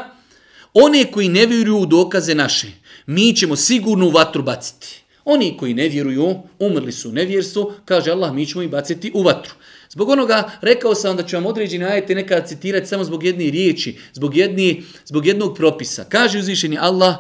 [0.73, 2.67] One koji ne vjeruju u dokaze naše,
[3.05, 5.03] mi ćemo sigurno u vatru baciti.
[5.25, 9.23] Oni koji ne vjeruju, umrli su u nevjerstvu, kaže Allah, mi ćemo ih baciti u
[9.23, 9.53] vatru.
[9.89, 13.97] Zbog onoga, rekao sam da ću vam određeni ajete nekada citirati samo zbog jedne riječi,
[14.13, 16.05] zbog, jedni, zbog jednog propisa.
[16.09, 17.15] Kaže uzvišeni Allah,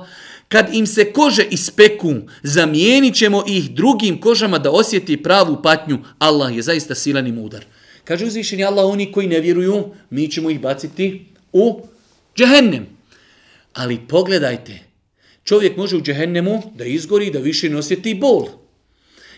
[0.47, 5.99] kad im se kože ispeku, zamijenit ćemo ih drugim kožama da osjeti pravu patnju.
[6.19, 7.65] Allah je zaista silan i mudar.
[8.03, 11.81] Kaže uzvišeni Allah, oni koji ne vjeruju, mi ćemo ih baciti u
[12.37, 12.87] džehennem.
[13.73, 14.79] Ali pogledajte,
[15.43, 18.47] čovjek može u džehennemu da izgori, da više ne osjeti bol.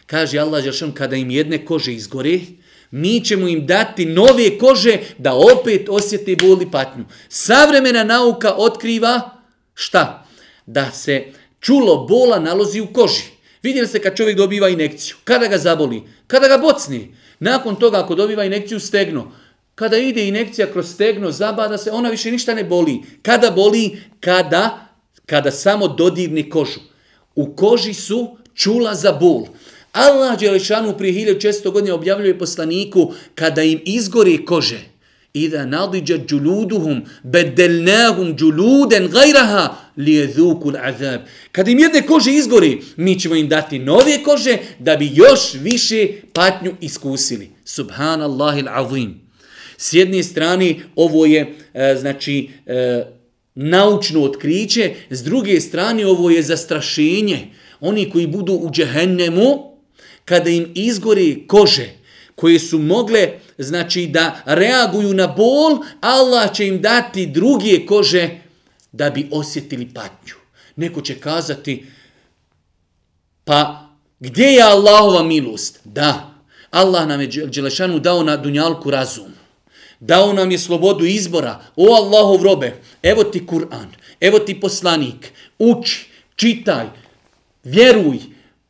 [0.06, 0.64] Kaže Allah,
[0.94, 2.61] kada im jedne kože izgori,
[2.92, 7.06] mi ćemo im dati nove kože da opet osjete bol i patnju.
[7.30, 9.30] Savremena nauka otkriva
[9.74, 10.28] šta?
[10.66, 11.26] Da se
[11.60, 13.24] čulo bola nalozi u koži.
[13.64, 15.16] Vidjeli ste kad čovjek dobiva inekciju.
[15.24, 16.04] Kada ga zaboli?
[16.28, 17.16] Kada ga bocni?
[17.40, 19.32] Nakon toga ako dobiva inekciju stegno,
[19.76, 23.02] kada ide inekcija kroz stegno, zabada se, ona više ništa ne boli.
[23.22, 24.02] Kada boli?
[24.20, 24.88] Kada,
[25.26, 26.80] kada samo dodirni kožu.
[27.36, 29.46] U koži su čula za bol.
[29.92, 34.80] Allah Đelešanu prije 1600 godina objavljuje poslaniku kada im izgori kože.
[35.34, 41.22] Ida nadiđa džuluduhum bedelnahum džuluden gajraha li je dhuku azab.
[41.52, 46.08] Kada im jedne kože izgori, mi ćemo im dati nove kože da bi još više
[46.34, 47.50] patnju iskusili.
[47.66, 49.22] Subhanallahil azim.
[49.78, 53.04] S jedne strane ovo je e, znači e,
[53.56, 57.48] naučno otkriće, s druge strane ovo je zastrašenje.
[57.80, 59.71] Oni koji budu u džehennemu,
[60.26, 61.90] kada im izgori kože
[62.36, 68.30] koje su mogle znači da reaguju na bol, Allah će im dati druge kože
[68.92, 70.34] da bi osjetili patnju.
[70.76, 71.86] Neko će kazati,
[73.44, 75.80] pa gdje je Allahova milost?
[75.84, 76.34] Da,
[76.72, 79.32] Allah nam je Đelešanu dao na dunjalku razum.
[80.00, 81.62] Dao nam je slobodu izbora.
[81.76, 83.88] O Allahov robe, evo ti Kur'an,
[84.20, 85.32] evo ti poslanik.
[85.60, 86.06] Uči,
[86.36, 86.88] čitaj,
[87.64, 88.20] vjeruj,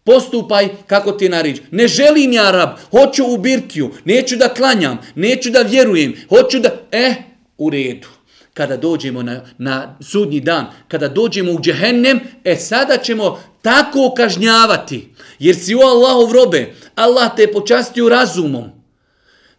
[0.03, 1.55] postupaj kako ti je.
[1.71, 6.69] Ne želim ja rab, hoću u birtiju, neću da klanjam, neću da vjerujem, hoću da...
[6.91, 7.13] E,
[7.57, 8.07] u redu.
[8.53, 15.07] Kada dođemo na, na sudnji dan, kada dođemo u džehennem, e sada ćemo tako kažnjavati.
[15.39, 18.63] Jer si u Allahov robe, Allah te je počastio razumom.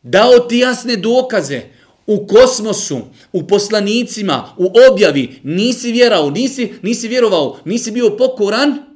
[0.02, 1.61] Dao ti jasne dokaze
[2.07, 3.00] u kosmosu,
[3.33, 5.40] u poslanicima, u objavi.
[5.42, 8.91] Nisi vjerao, nisi, nisi vjerovao, nisi bio pokoran.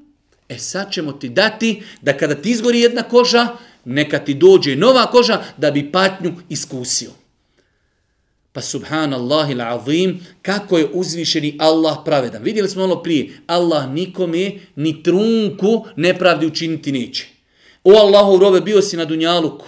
[0.49, 3.49] E sad ćemo ti dati da kada ti izgori jedna koža,
[3.85, 7.11] neka ti dođe nova koža da bi patnju iskusio.
[8.53, 12.43] Pa subhanallahi azim, kako je uzvišeni Allah pravedan.
[12.43, 17.27] Vidjeli smo ono prije, Allah nikome ni trunku nepravdi učiniti neće.
[17.85, 19.67] O Allahu robe, bio si na Dunjaluku.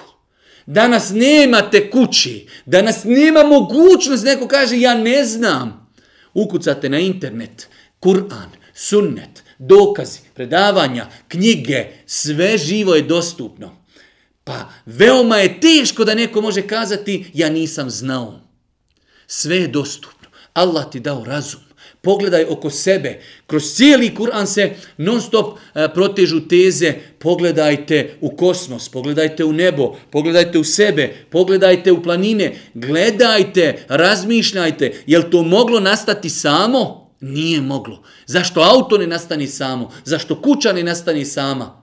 [0.66, 5.88] Danas nemate kući, danas nema mogućnost, neko kaže ja ne znam.
[6.34, 7.68] Ukucate na internet,
[8.00, 13.76] Kur'an, sunnet, dokazi, predavanja, knjige, sve živo je dostupno.
[14.44, 18.40] Pa veoma je teško da neko može kazati ja nisam znao.
[19.26, 20.28] Sve je dostupno.
[20.52, 21.60] Allah ti dao razum.
[22.00, 23.20] Pogledaj oko sebe.
[23.46, 26.94] Kroz cijeli Kur'an se non stop e, protežu teze.
[27.18, 32.54] Pogledajte u kosmos, pogledajte u nebo, pogledajte u sebe, pogledajte u planine.
[32.74, 35.02] Gledajte, razmišljajte.
[35.06, 37.07] Je li to moglo nastati samo?
[37.20, 38.02] Nije moglo.
[38.26, 39.90] Zašto auto ne nastani samo?
[40.04, 41.82] Zašto kuća ne nastani sama?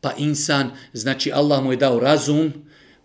[0.00, 2.52] Pa insan, znači Allah mu je dao razum,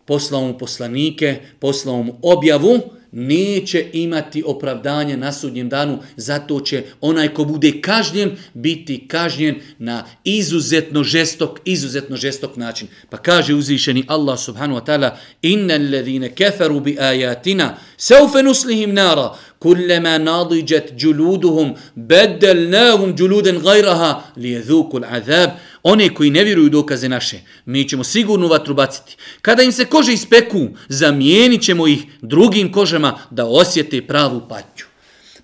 [0.06, 2.80] poslao mu poslanike, poslao mu objavu,
[3.14, 10.06] neće imati opravdanje na sudnjem danu, zato će onaj ko bude kažnjen, biti kažnjen na
[10.24, 12.88] izuzetno žestok, izuzetno žestok način.
[13.10, 15.10] Pa kaže uzvišeni Allah subhanu wa ta'ala,
[15.42, 24.50] inna alladhina keferu bi ajatina, seufe nuslihim nara, kullama nadiđet džuluduhum, badalnahum džuluden gajraha, li
[24.50, 24.64] je
[25.10, 25.50] azab,
[25.84, 29.16] one koji ne vjeruju dokaze naše, mi ćemo sigurno vatru baciti.
[29.42, 34.86] Kada im se kože ispeku, zamijenit ćemo ih drugim kožama da osjete pravu patnju.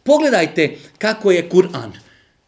[0.03, 1.91] Pogledajte kako je Kur'an.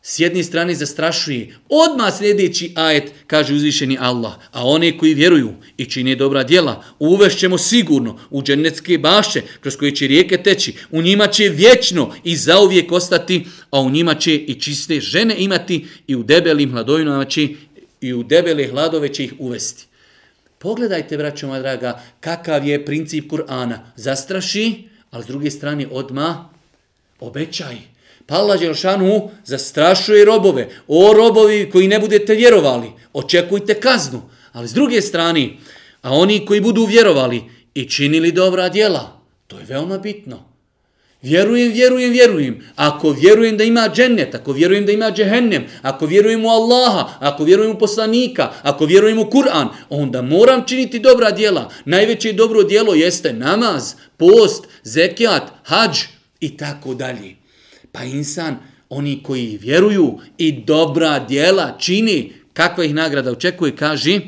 [0.03, 5.85] S jedne strane zastrašuje, odmah sljedeći ajet kaže uzvišeni Allah, a one koji vjeruju i
[5.85, 11.27] čine dobra djela, uvešćemo sigurno u dženecke baše kroz koje će rijeke teći, u njima
[11.27, 16.23] će vječno i zauvijek ostati, a u njima će i čiste žene imati i u
[16.23, 17.47] debelim hladojnama će
[18.01, 19.85] i u debele hladove će ih uvesti.
[20.57, 23.77] Pogledajte, braćo moja draga, kakav je princip Kur'ana.
[23.95, 26.49] Zastraši, ali s druge strane odma
[27.19, 27.77] obećaj.
[28.25, 30.69] Pa Allah Đelšanu zastrašuje robove.
[30.87, 34.21] O robovi koji ne budete vjerovali, očekujte kaznu.
[34.51, 35.49] Ali s druge strane,
[36.01, 40.50] a oni koji budu vjerovali i činili dobra djela, to je veoma bitno.
[41.21, 42.67] Vjerujem, vjerujem, vjerujem.
[42.75, 47.43] Ako vjerujem da ima džennet, ako vjerujem da ima džehennem, ako vjerujem u Allaha, ako
[47.43, 51.71] vjerujem u poslanika, ako vjerujem u Kur'an, onda moram činiti dobra djela.
[51.85, 55.97] Najveće dobro djelo jeste namaz, post, zekijat, hađ
[56.39, 57.35] i tako dalje.
[57.91, 58.57] Pa insan,
[58.89, 64.19] oni koji vjeruju i dobra djela čini, kakva ih nagrada očekuje, kaže,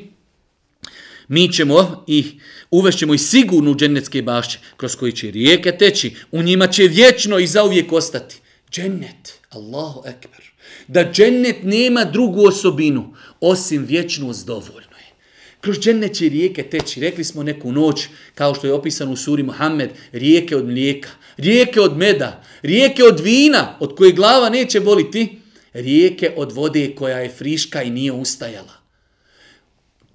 [1.28, 2.34] mi ćemo ih
[2.74, 7.48] uvešćemo i sigurnu džennetske bašće, kroz koji će rijeke teći, u njima će vječno i
[7.48, 8.36] zauvijek ostati.
[8.72, 10.44] Džennet, Allahu ekber.
[10.88, 15.14] Da džennet nema drugu osobinu, osim vječnost dovoljno je.
[15.62, 17.00] Kroz džennet će rijeke teći.
[17.00, 21.82] Rekli smo neku noć, kao što je opisano u suri Muhammed, rijeke od mlijeka, rijeke
[21.82, 25.40] od meda, rijeke od vina, od koje glava neće boliti,
[25.74, 28.83] rijeke od vode koja je friška i nije ustajala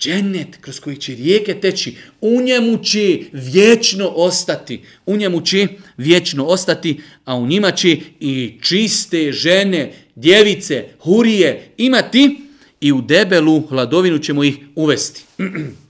[0.00, 6.44] džennet kroz koji će rijeke teći, u njemu će vječno ostati, u njemu će vječno
[6.44, 12.40] ostati, a u njima će i čiste žene, djevice, hurije imati
[12.80, 15.24] i u debelu hladovinu ćemo ih uvesti.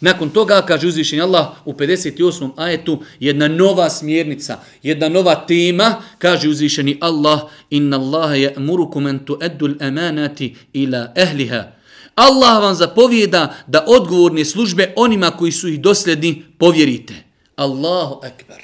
[0.00, 2.50] Nakon toga, kaže uzvišenje Allah u 58.
[2.56, 9.38] ajetu, jedna nova smjernica, jedna nova tema, kaže uzvišeni Allah, inna Allaha je murukum entu
[9.42, 11.77] eddul emanati ila ehliha,
[12.18, 17.14] Allah vam zapovijeda da odgovorne službe onima koji su ih dosljedni povjerite.
[17.56, 18.62] Allahu ekber.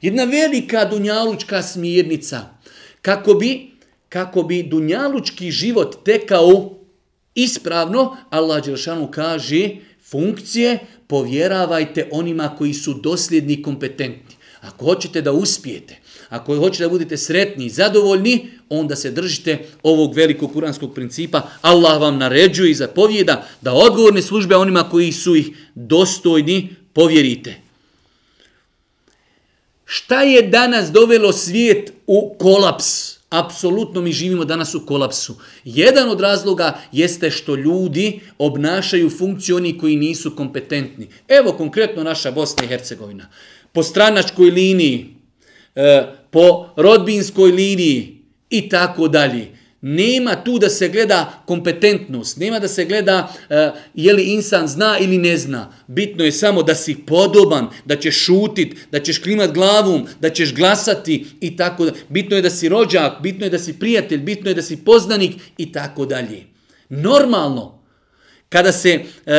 [0.00, 2.40] Jedna velika dunjalučka smirnica.
[3.02, 3.70] Kako bi,
[4.08, 6.70] kako bi dunjalučki život tekao
[7.34, 9.68] ispravno, Allah Đelšanu kaže
[10.10, 14.36] funkcije povjeravajte onima koji su dosljedni i kompetentni.
[14.60, 15.99] Ako hoćete da uspijete,
[16.30, 21.42] ako hoćete da budete sretni i zadovoljni, onda se držite ovog velikog kuranskog principa.
[21.60, 27.54] Allah vam naređuje i zapovjeda da odgovorne službe onima koji su ih dostojni povjerite.
[29.84, 33.20] Šta je danas dovelo svijet u kolaps?
[33.30, 35.36] Apsolutno mi živimo danas u kolapsu.
[35.64, 41.08] Jedan od razloga jeste što ljudi obnašaju funkciju oni koji nisu kompetentni.
[41.28, 43.28] Evo konkretno naša Bosna i Hercegovina.
[43.72, 45.14] Po stranačkoj liniji,
[45.74, 49.60] e, po rodbinskoj liniji i tako dalje.
[49.82, 54.98] Nema tu da se gleda kompetentnost, nema da se gleda uh, je li insan zna
[55.00, 55.72] ili ne zna.
[55.86, 60.54] Bitno je samo da si podoban, da ćeš šutit, da ćeš klimat glavom, da ćeš
[60.54, 61.96] glasati i tako dalje.
[62.08, 65.36] Bitno je da si rođak, bitno je da si prijatelj, bitno je da si poznanik
[65.58, 66.44] i tako dalje.
[66.88, 67.82] Normalno,
[68.48, 69.32] kada se uh,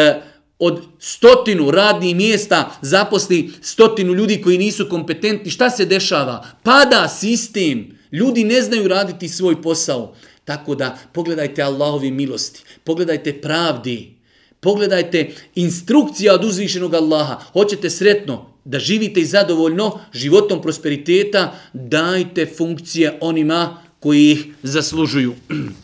[0.64, 6.45] od stotinu radnih mjesta zaposli stotinu ljudi koji nisu kompetentni, šta se dešava?
[6.64, 10.14] Pada sistem, ljudi ne znaju raditi svoj posao.
[10.45, 14.14] Tako da pogledajte Allahovi milosti, pogledajte pravdi,
[14.59, 17.39] pogledajte instrukcija od uzvišenog Allaha.
[17.53, 25.34] Hoćete sretno da živite i zadovoljno životom prosperiteta, dajte funkcije onima koji ih zaslužuju.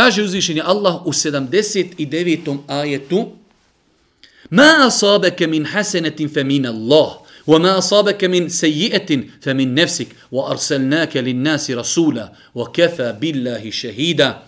[0.00, 2.58] Kaže uzvišenje Allah u 79.
[2.66, 3.28] ajetu
[4.50, 7.08] Ma asabeke min hasenetin fe min Allah
[7.46, 13.12] wa ma asabeke min sejietin fe min nefsik wa arselnake lin nasi rasula wa kefa
[13.12, 14.46] billahi šehida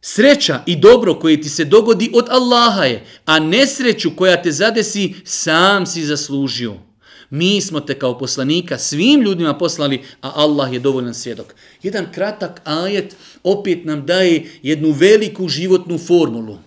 [0.00, 5.14] Sreća i dobro koje ti se dogodi od Allaha je, a nesreću koja te zadesi
[5.24, 6.87] sam si zaslužio.
[7.30, 11.54] Mi smo te kao poslanika svim ljudima poslali, a Allah je dovoljan svjedok.
[11.82, 16.58] Jedan kratak ajet opet nam daje jednu veliku životnu formulu.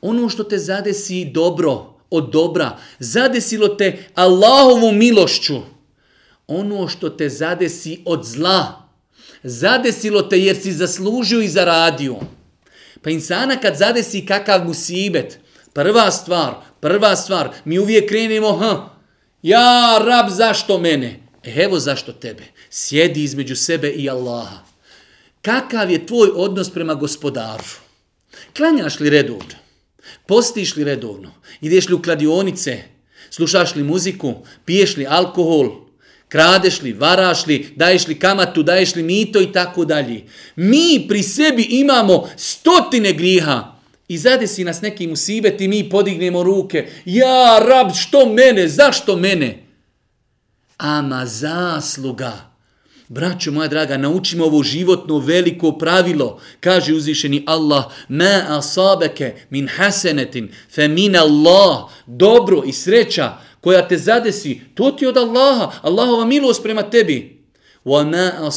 [0.00, 5.60] Ono što te zadesi dobro, od dobra, zadesilo te Allahovu milošću,
[6.46, 8.88] ono što te zadesi od zla,
[9.42, 12.16] zadesilo te jer si zaslužio i zaradio.
[13.02, 15.38] Pa insana kad zadesi kakav musibet,
[15.72, 18.99] prva stvar, prva stvar, mi uvijek krenemo, ha,
[19.42, 21.20] ja rab zašto mene?
[21.42, 22.42] E, evo zašto tebe.
[22.70, 24.58] Sjedi između sebe i Allaha.
[25.42, 27.64] Kakav je tvoj odnos prema gospodaru?
[28.56, 29.54] Klanjaš li redovno?
[30.26, 31.32] Postiš li redovno?
[31.60, 32.82] Ideš li u kladionice?
[33.30, 34.34] Slušaš li muziku?
[34.64, 35.70] Piješ li alkohol?
[36.28, 36.92] Kradeš li?
[36.92, 37.72] Varaš li?
[37.76, 38.62] Daješ li kamatu?
[38.62, 39.40] Daješ li mito?
[39.40, 40.24] I tako dalje.
[40.56, 43.79] Mi pri sebi imamo stotine griha.
[44.10, 46.88] I zadesi nas neki musibet i mi podignemo ruke.
[47.04, 48.68] Ja, rab, što mene?
[48.68, 49.66] Zašto mene?
[50.76, 52.32] Ama zasluga.
[53.08, 56.40] Braćo moja draga, naučimo ovo životno veliko pravilo.
[56.60, 63.98] Kaže uzvišeni Allah, ma asabeke min hasenetin, fe min Allah, dobro i sreća koja te
[63.98, 67.39] zadesi, to ti od Allaha, Allahova milost prema tebi.
[67.84, 68.50] Wa ma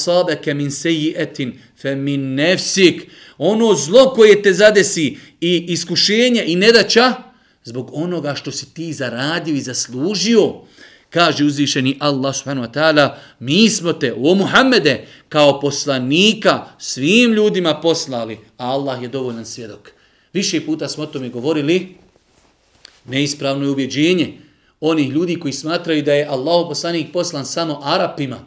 [0.46, 3.08] مِنْ min فَمِنْ نَفْسِكَ
[3.38, 7.14] ono zlo koje te zadesi i iskušenje i nedaća,
[7.64, 10.54] zbog onoga što si ti zaradio i zaslužio
[11.14, 17.82] kaže uzvišeni Allah subhanahu wa ta'ala, mi smo te, o Muhammede, kao poslanika svim ljudima
[17.82, 19.92] poslali, a Allah je dovoljan svjedok.
[20.34, 21.96] Više puta smo o tome govorili,
[23.06, 24.34] neispravno je ubjeđenje
[24.82, 28.40] onih ljudi koji smatraju da je Allah poslanik poslan samo Arapima.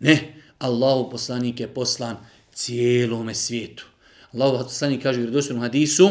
[0.00, 2.16] Ne, Allahu poslanik je poslan
[2.54, 3.84] cijelome svijetu.
[4.32, 6.10] Allahu poslanik kaže u redosvenom hadisu,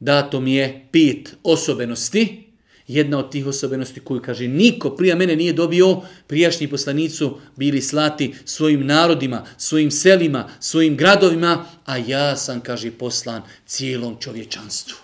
[0.00, 2.50] dato mi je pet osobenosti,
[2.86, 8.34] jedna od tih osobenosti koju kaže niko prije mene nije dobio, prijašnji poslanicu bili slati
[8.44, 14.96] svojim narodima, svojim selima, svojim gradovima, a ja sam, kaže, poslan cijelom čovječanstvu.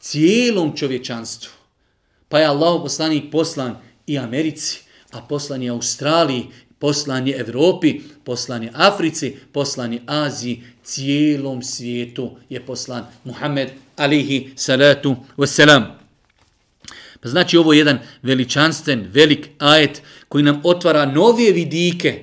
[0.00, 1.52] Cijelom čovječanstvu.
[2.28, 6.46] Pa je Allah poslanik poslan i Americi, a poslan je Australiji,
[6.78, 14.50] poslan je Evropi, poslan je Africi, poslan je Aziji, cijelom svijetu je poslan Muhammed alihi
[14.56, 15.84] salatu wasalam.
[17.20, 22.22] Pa znači ovo je jedan veličanstven, velik ajet koji nam otvara nove vidike.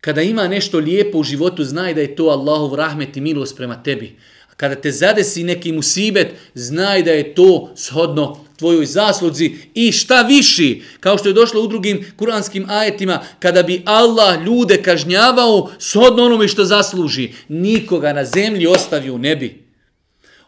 [0.00, 3.82] Kada ima nešto lijepo u životu, znaj da je to Allahov rahmet i milost prema
[3.82, 4.16] tebi.
[4.50, 10.22] A kada te zadesi neki musibet, znaj da je to shodno tvojoj zasluzi i šta
[10.22, 16.24] viši, kao što je došlo u drugim kuranskim ajetima, kada bi Allah ljude kažnjavao shodno
[16.24, 19.66] onome što zasluži, nikoga na zemlji ostavio u nebi.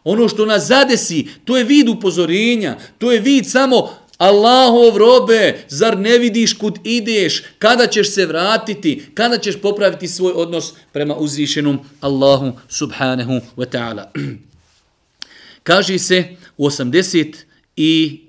[0.03, 3.89] Ono što nas zadesi, to je vid upozorenja, to je vid samo
[4.19, 10.33] Allahov robe, zar ne vidiš kud ideš, kada ćeš se vratiti, kada ćeš popraviti svoj
[10.35, 14.03] odnos prema uzvišenom Allahu subhanahu wa ta'ala.
[15.63, 16.23] Kaže se
[16.57, 17.35] u 80
[17.79, 18.19] i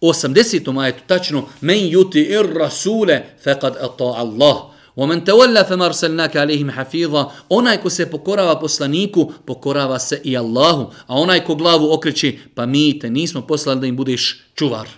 [0.00, 0.82] 80.
[0.82, 4.56] ajetu tačno men yuti ir rasule faqad ata Allah.
[4.96, 7.30] Wa تولى tawalla fama arsalnaka alayhim hafiza.
[7.48, 10.92] Onaj ko se pokorava poslaniku pokorava se i Allahu.
[11.06, 14.88] A onaj ko glavu okreće pa mi te nismo poslali da im budeš čuvar.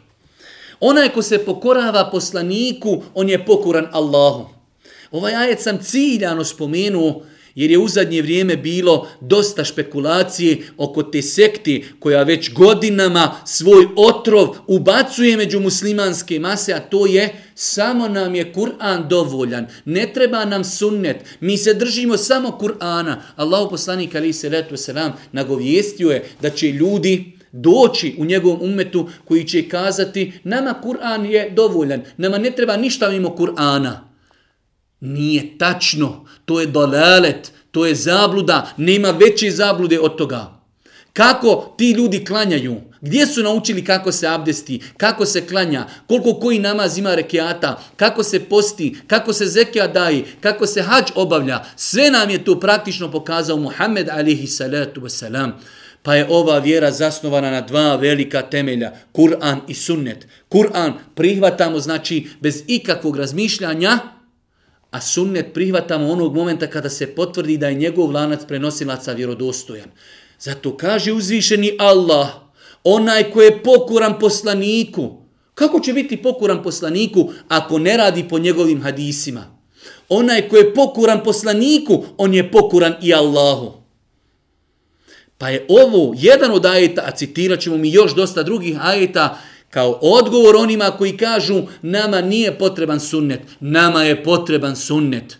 [0.81, 4.49] Onaj ko se pokorava poslaniku on je pokoran Allahu.
[5.13, 7.23] Ovaj ajet sam ciljano spomenuo
[7.55, 13.87] jer je u zadnje vrijeme bilo dosta špekulacije oko te sekti koja već godinama svoj
[13.97, 20.45] otrov ubacuje među muslimanske mase, a to je samo nam je Kur'an dovoljan, ne treba
[20.45, 23.17] nam sunnet, mi se držimo samo Kur'ana.
[23.37, 29.09] Allahu poslanik ali se letu selam nagovijestio je da će ljudi doći u njegovom umetu
[29.25, 34.10] koji će kazati nama Kur'an je dovoljan, nama ne treba ništa mimo Kur'ana.
[35.01, 40.61] Nije tačno, to je dolalet, to je zabluda, nema veće zablude od toga.
[41.13, 42.77] Kako ti ljudi klanjaju?
[43.01, 48.23] Gdje su naučili kako se abdesti, kako se klanja, koliko koji namaz ima rekiata, kako
[48.23, 51.65] se posti, kako se zekija daje, kako se hađ obavlja.
[51.77, 55.51] Sve nam je to praktično pokazao Muhammed alihi salatu wasalam.
[56.03, 60.27] Pa je ova vjera zasnovana na dva velika temelja, Kur'an i sunnet.
[60.49, 63.99] Kur'an prihvatamo znači bez ikakvog razmišljanja,
[64.91, 69.89] a sunnet prihvatamo onog momenta kada se potvrdi da je njegov lanac prenosilaca vjerodostojan.
[70.39, 72.29] Zato kaže uzvišeni Allah,
[72.85, 75.21] onaj ko je pokuran poslaniku,
[75.55, 79.61] kako će biti pokuran poslaniku ako ne radi po njegovim hadisima?
[80.09, 83.73] Onaj ko je pokuran poslaniku, on je pokuran i Allahu.
[85.39, 89.39] Pa je ovo jedan od ajeta, a citirat ćemo mi još dosta drugih ajeta,
[89.71, 95.39] kao odgovor onima koji kažu nama nije potreban sunnet, nama je potreban sunnet.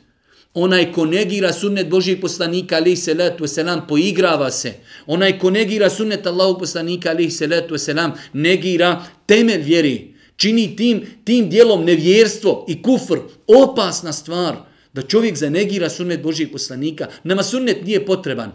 [0.55, 4.73] Onaj ko negira sunnet Božijeg poslanika alaihi salatu wasalam poigrava se.
[5.07, 10.15] Onaj ko negira sunnet Allahog poslanika alaihi salatu wasalam negira temelj vjeri.
[10.37, 14.57] Čini tim, tim dijelom nevjerstvo i kufr opasna stvar
[14.93, 17.07] da čovjek zanegira sunnet Božijeg poslanika.
[17.25, 18.53] Nama sunnet nije potreban.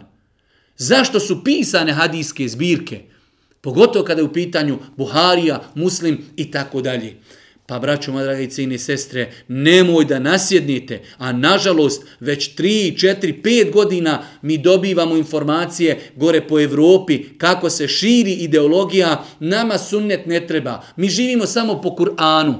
[0.76, 3.00] Zašto su pisane hadijske zbirke?
[3.60, 7.16] Pogotovo kada je u pitanju Buharija, Muslim i tako dalje.
[7.66, 13.72] Pa, braćo, moja dragi cijene sestre, nemoj da nasjednite, a nažalost, već 3, 4, 5
[13.72, 20.82] godina mi dobivamo informacije gore po Evropi kako se širi ideologija, nama sunnet ne treba.
[20.96, 22.54] Mi živimo samo po Kur'anu.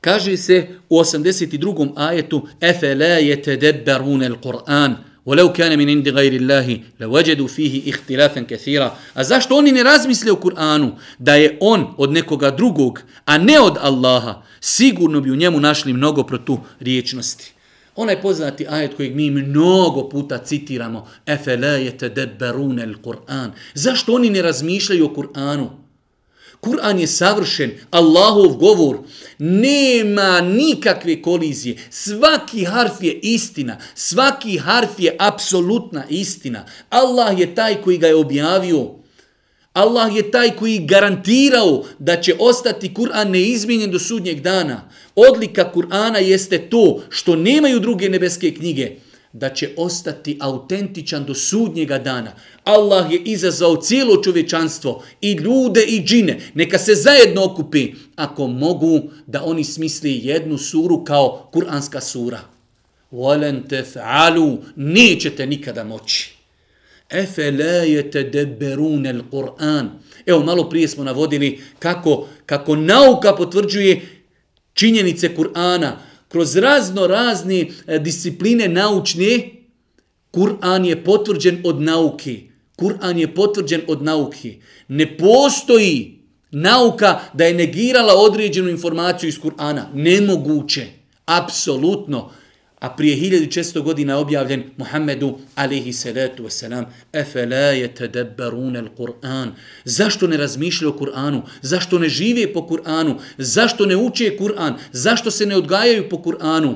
[0.00, 1.92] Kaže se u 82.
[1.96, 4.94] ajetu, Efe la jete debbarune l-Qur'an,
[5.25, 10.31] ولو كان من عند غير الله لوجدوا فيه اختلافا كثيرا a zašto oni ne razmisle
[10.31, 15.35] o Kur'anu da je on od nekoga drugog a ne od Allaha sigurno bi u
[15.35, 17.53] njemu našli mnogo protu riječnosti
[17.95, 25.05] onaj poznati ajet kojeg mi mnogo puta citiramo efela yatadabbarun al-Qur'an zašto oni ne razmišljaju
[25.05, 25.69] o Kur'anu
[26.64, 28.98] Kur'an je savršen, Allahov govor,
[29.38, 31.76] nema nikakve kolizije.
[31.90, 36.66] Svaki harf je istina, svaki harf je apsolutna istina.
[36.90, 38.90] Allah je taj koji ga je objavio.
[39.72, 44.88] Allah je taj koji garantirao da će ostati Kur'an neizmijenjen do sudnjeg dana.
[45.14, 48.90] Odlika Kur'ana jeste to što nemaju druge nebeske knjige
[49.33, 52.31] da će ostati autentičan do sudnjega dana.
[52.63, 56.39] Allah je izazvao cijelo čovječanstvo i ljude i džine.
[56.53, 62.39] Neka se zajedno okupi ako mogu da oni smisli jednu suru kao kuranska sura.
[63.11, 66.39] وَلَنْ تَفْعَلُوا Nećete nikada moći.
[67.11, 69.87] أَفَلَا يَتَدَبَّرُونَ الْقُرْآنِ
[70.25, 74.01] Evo, malo prije smo navodili kako, kako nauka potvrđuje
[74.73, 75.91] činjenice Kur'ana
[76.34, 79.50] kroz razno razne e, discipline naučne,
[80.30, 82.40] Kur'an je potvrđen od nauke.
[82.76, 84.56] Kur'an je potvrđen od nauke.
[84.88, 86.18] Ne postoji
[86.50, 89.84] nauka da je negirala određenu informaciju iz Kur'ana.
[89.94, 90.86] Nemoguće.
[91.26, 92.30] Apsolutno
[92.84, 99.52] a prije 1600 godina objavljen Muhammedu alihi salatu wasalam efela je tedebbarune l-Qur'an
[99.84, 101.42] zašto ne razmišljaju o Kur'anu?
[101.62, 103.14] Zašto ne žive po Kur'anu?
[103.38, 104.74] Zašto ne uče Kur'an?
[104.92, 106.74] Zašto se ne odgajaju po Kur'anu?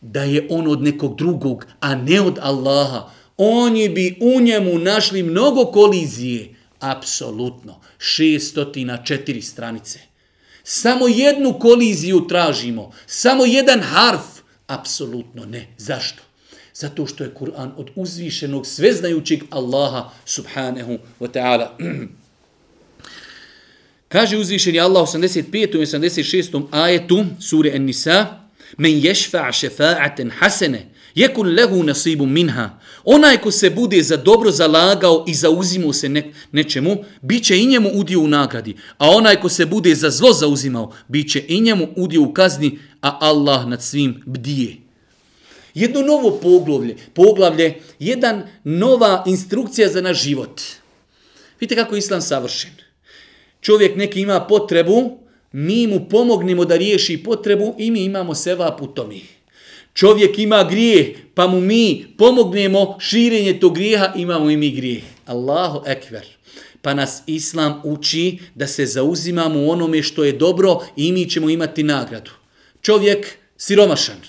[0.00, 3.10] Da je on od nekog drugog a ne od Allaha.
[3.36, 6.54] Oni bi u njemu našli mnogo kolizije.
[6.80, 7.80] Apsolutno.
[7.98, 9.98] 604 stranice.
[10.64, 14.37] Samo jednu koliziju tražimo, samo jedan harf,
[14.68, 15.66] Apsolutno ne.
[15.78, 16.22] Zašto?
[16.74, 21.68] Zato što je Kur'an od uzvišenog sveznajućeg Allaha subhanahu wa ta'ala.
[24.08, 25.74] Kaže uzvišeni Allah 85.
[25.74, 26.66] i 86.
[26.70, 28.26] ajetu sure An-Nisa
[28.76, 30.78] men yashfa' shafa'atan hasana
[31.14, 32.78] Jekun lehu nasibu minha.
[33.04, 37.66] Onaj ko se bude za dobro zalagao i zauzimao se ne, nečemu, bit će i
[37.66, 38.76] njemu udio u nagradi.
[38.98, 42.78] A onaj ko se bude za zlo zauzimao, bit će i njemu udio u kazni,
[43.02, 44.76] a Allah nad svim bdije.
[45.74, 50.60] Jedno novo poglavlje, poglavlje, jedan nova instrukcija za naš život.
[51.60, 52.70] Vidite kako je islam savršen.
[53.60, 55.18] Čovjek neki ima potrebu,
[55.52, 59.37] mi mu pomognemo da riješi potrebu i mi imamo seva putomi.
[59.94, 65.02] Čovjek ima grijeh, pa mu mi pomognemo širenje tog grijeha, imamo i mi grijeh.
[65.26, 66.26] Allahu ekver.
[66.82, 71.50] Pa nas Islam uči da se zauzimamo u onome što je dobro i mi ćemo
[71.50, 72.30] imati nagradu.
[72.80, 73.26] Čovjek
[73.56, 74.20] siromašan.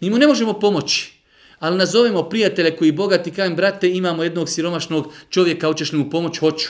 [0.00, 1.12] Mi mu ne možemo pomoći.
[1.58, 6.38] Ali nazovemo prijatelje koji bogati, kajem, brate, imamo jednog siromašnog čovjeka, hoćeš li mu pomoć?
[6.38, 6.68] Hoću.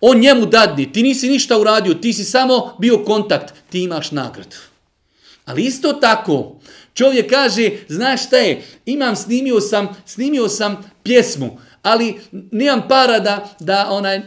[0.00, 4.56] On njemu dadni, ti nisi ništa uradio, ti si samo bio kontakt, ti imaš nagradu.
[5.44, 6.60] Ali isto tako,
[7.00, 12.14] čovjek kaže, znaš šta je, imam, snimio sam, snimio sam pjesmu, ali
[12.50, 14.20] nemam para da, da onaj,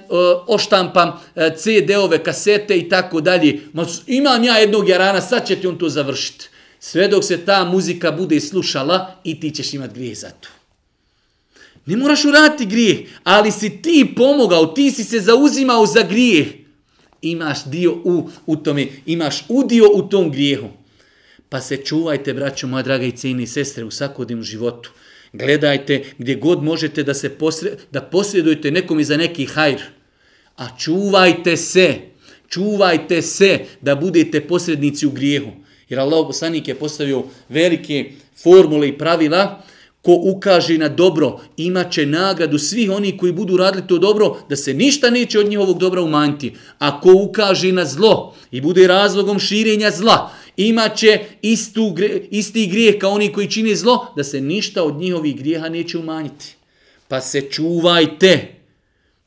[0.48, 3.62] oštampam e, CD-ove, kasete i tako dalje.
[4.08, 6.50] Imam ja jednog jarana, sad će ti on to završiti.
[6.80, 10.50] Sve dok se ta muzika bude slušala i ti ćeš imati grije za to.
[11.86, 16.48] Ne moraš uraditi grijeh, ali si ti pomogao, ti si se zauzimao za grijeh.
[17.22, 20.83] Imaš dio u, u tome, imaš udio u tom grijehu.
[21.54, 24.92] Pa se čuvajte, braćo moja draga i cijeni sestre, u svakodnevnom životu.
[25.34, 29.82] Gledajte gdje god možete da se posre, da posredujete nekom i za neki hajr.
[30.58, 31.96] A čuvajte se,
[32.50, 35.52] čuvajte se da budete posrednici u grijehu.
[35.90, 38.12] Jer Allah poslanik je postavio velike
[38.44, 39.64] formule i pravila
[40.04, 44.74] ko ukaže na dobro, imaće nagradu svih oni koji budu radili to dobro, da se
[44.74, 46.54] ništa neće od njihovog dobra umanjiti.
[46.80, 51.96] A ko ukaže na zlo i bude razlogom širenja zla, imaće istu,
[52.32, 56.56] isti grijeh kao oni koji čine zlo, da se ništa od njihovih grijeha neće umanjiti.
[57.08, 58.56] Pa se čuvajte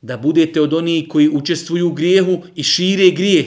[0.01, 3.45] da budete od onih koji učestvuju u grijehu i šire grijeh.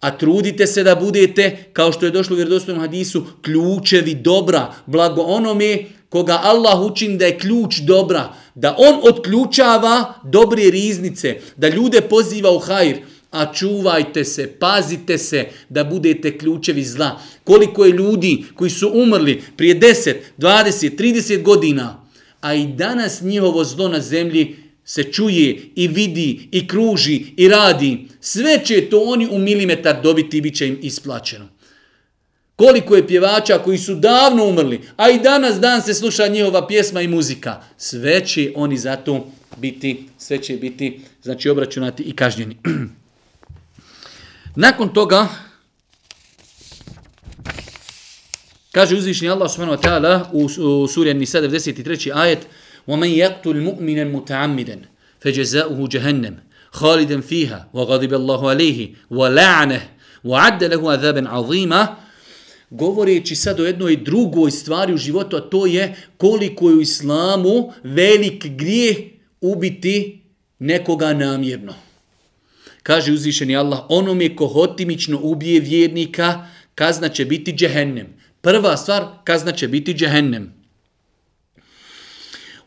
[0.00, 5.22] A trudite se da budete, kao što je došlo u vjerodostojnom hadisu, ključevi dobra, blago
[5.22, 12.00] onome koga Allah učini da je ključ dobra, da on otključava dobre riznice, da ljude
[12.00, 12.96] poziva u hajr,
[13.30, 17.20] a čuvajte se, pazite se da budete ključevi zla.
[17.44, 22.06] Koliko je ljudi koji su umrli prije 10, 20, 30 godina,
[22.40, 27.98] a i danas njihovo zlo na zemlji se čuje i vidi i kruži i radi,
[28.20, 31.48] sve će to oni u milimetar dobiti i bit će im isplaćeno.
[32.56, 37.00] Koliko je pjevača koji su davno umrli, a i danas dan se sluša njihova pjesma
[37.02, 37.62] i muzika.
[37.76, 39.26] Sve će oni zato
[39.56, 42.56] biti, sve će biti, znači obračunati i kažnjeni.
[44.57, 45.27] Nakon toga,
[48.71, 52.11] kaže uzvišnji Allah subhanahu wa ta'ala u, u suri An-Nisa 93.
[52.13, 52.47] ajet
[52.87, 54.77] وَمَنْ يَقْتُلْ مُؤْمِنًا مُتَعَمِّدًا
[55.21, 56.35] فَجَزَاؤُهُ جَهَنَّمْ
[56.71, 58.79] خَالِدًا فِيهَا وَغَضِبَ اللَّهُ عَلَيْهِ
[59.09, 59.83] وَلَعْنَهُ
[60.23, 61.81] وَعَدَّ لَهُ عَذَابًا عَظِيمًا
[62.73, 67.71] govoreći sad o jednoj drugoj stvari u životu, a to je koliko je u islamu
[67.83, 68.97] velik grijeh
[69.41, 70.21] ubiti
[70.59, 71.73] nekoga namjerno.
[72.88, 78.06] Kaže uzvišeni Allah, onome ko hotimično ubije vjernika, kazna će biti džehennem.
[78.40, 80.58] Prva stvar, kazna će biti džehennem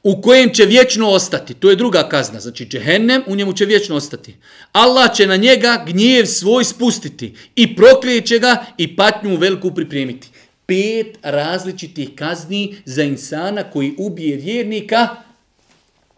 [0.03, 1.53] u kojem će vječno ostati.
[1.53, 2.39] To je druga kazna.
[2.39, 4.35] Znači, džehennem u njemu će vječno ostati.
[4.71, 10.29] Allah će na njega gnjev svoj spustiti i proklijeće ga i patnju veliku pripremiti.
[10.65, 15.07] Pet različitih kazni za insana koji ubije vjernika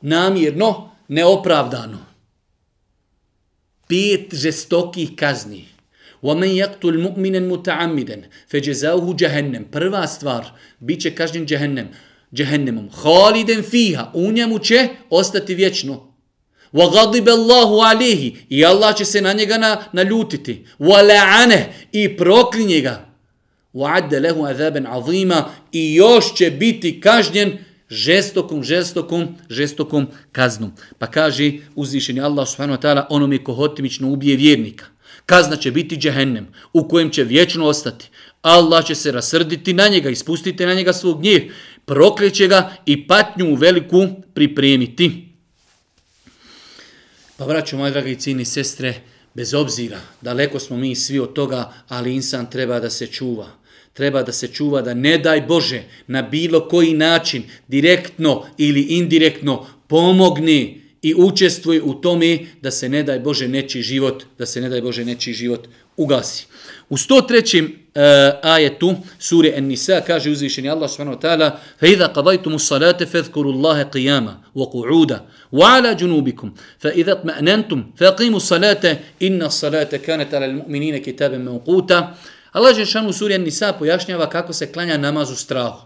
[0.01, 2.12] namjerno, neopravdano
[3.92, 5.64] Pet žestokih kazni.
[6.22, 8.18] وَمَنْ يَقْتُلْ مُؤْمِنًا مُتَعَمِّدًا
[8.50, 10.44] فَجَزَاُهُ جَهَنَّمْ Prva stvar,
[10.80, 11.88] bit će kažnjen džehennem
[12.34, 12.88] džehennemom.
[12.90, 16.08] Haliden fiha, u njemu će ostati vječno.
[16.72, 20.64] Wa ghadiba Allahu alayhi i Allah će se na njega na, naljutiti.
[20.78, 23.08] Wa la'ane i proklinje ga.
[23.74, 27.58] Wa adda lahu azaban azima i još će biti kažnjen
[27.93, 30.71] žestokom, žestokom, žestokom kaznom.
[30.99, 34.85] Pa kaže uzvišeni Allah subhanahu wa ta'ala onome ko hotimično ubije vjernika.
[35.25, 38.09] Kazna će biti džehennem u kojem će vječno ostati.
[38.41, 40.15] Allah će se rasrditi na njega i
[40.65, 41.51] na njega svog gnjev
[41.85, 45.27] prokreće ga i patnju veliku pripremiti.
[47.37, 48.93] Pa vraću, moje dragi cini sestre,
[49.33, 53.62] bez obzira, daleko smo mi svi od toga, ali insan treba da se čuva.
[53.93, 59.67] Treba da se čuva da ne daj Bože na bilo koji način, direktno ili indirektno,
[59.87, 64.69] pomogne i učestvuje u tome da se ne daj Bože neči život, da se ne
[64.69, 65.67] daj Bože neči život
[65.97, 66.45] ugasi.
[66.89, 67.83] U 103.
[67.95, 73.85] Eh, ajetu sure An-Nisa kaže uzvišeni Allah subhanahu wa ta'ala fa idha qadaytum as-salata fadhkurullaha
[73.85, 75.19] qiyama wa qu'uda
[75.51, 80.33] wa 'ala junubikum fa idha tma'nantum faqimu as-salata inna as-salata kanat
[82.53, 85.81] Allah Žešanu suri Nisa pojašnjava kako se klanja namaz u strahu.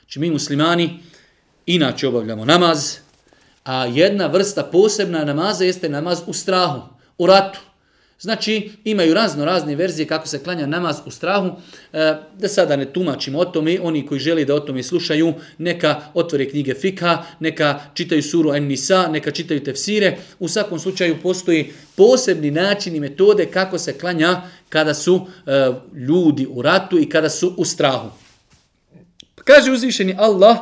[0.00, 0.98] Znači mi muslimani
[1.66, 2.96] inače obavljamo namaz,
[3.64, 6.80] a jedna vrsta posebna namaza jeste namaz u strahu,
[7.18, 7.60] u ratu.
[8.20, 11.50] Znači, imaju razno razne verzije kako se klanja namaz u strahu.
[11.92, 16.00] E, da sada ne tumačimo o tome, oni koji želi da o tome slušaju, neka
[16.14, 20.16] otvore knjige Fikha, neka čitaju suru En-Nisa, neka čitaju tefsire.
[20.38, 26.46] U svakom slučaju postoji posebni način i metode kako se klanja kada su e, ljudi
[26.50, 28.10] u ratu i kada su u strahu.
[29.44, 30.56] Kaže uzvišeni Allah,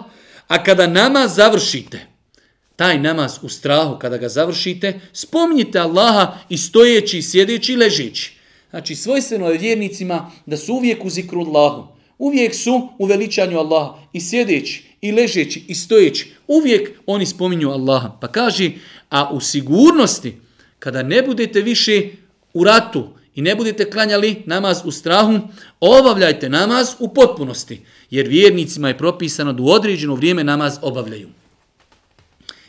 [0.49, 2.14] a kada namaz završite,
[2.77, 8.33] taj namaz u strahu kada ga završite, spomnite Allaha i stojeći, sjedeći i ležeći.
[8.71, 11.87] Znači, svojstveno je vjernicima da su uvijek u zikru Allahu.
[12.19, 16.33] Uvijek su u veličanju Allaha i sjedeći, i ležeći, i stojeći.
[16.47, 18.19] Uvijek oni spominju Allaha.
[18.21, 18.71] Pa kaže,
[19.11, 20.37] a u sigurnosti,
[20.79, 22.09] kada ne budete više
[22.55, 25.41] u ratu i ne budete klanjali namaz u strahu,
[25.81, 27.81] obavljajte namaz u potpunosti.
[28.11, 31.29] Jer vjernicima je propisano da u određeno vrijeme namaz obavljaju.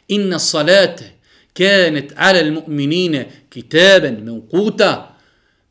[0.08, 1.12] Inna salate
[1.54, 4.16] kanet ala almu'minina kitaban
[4.50, 5.02] kitaben.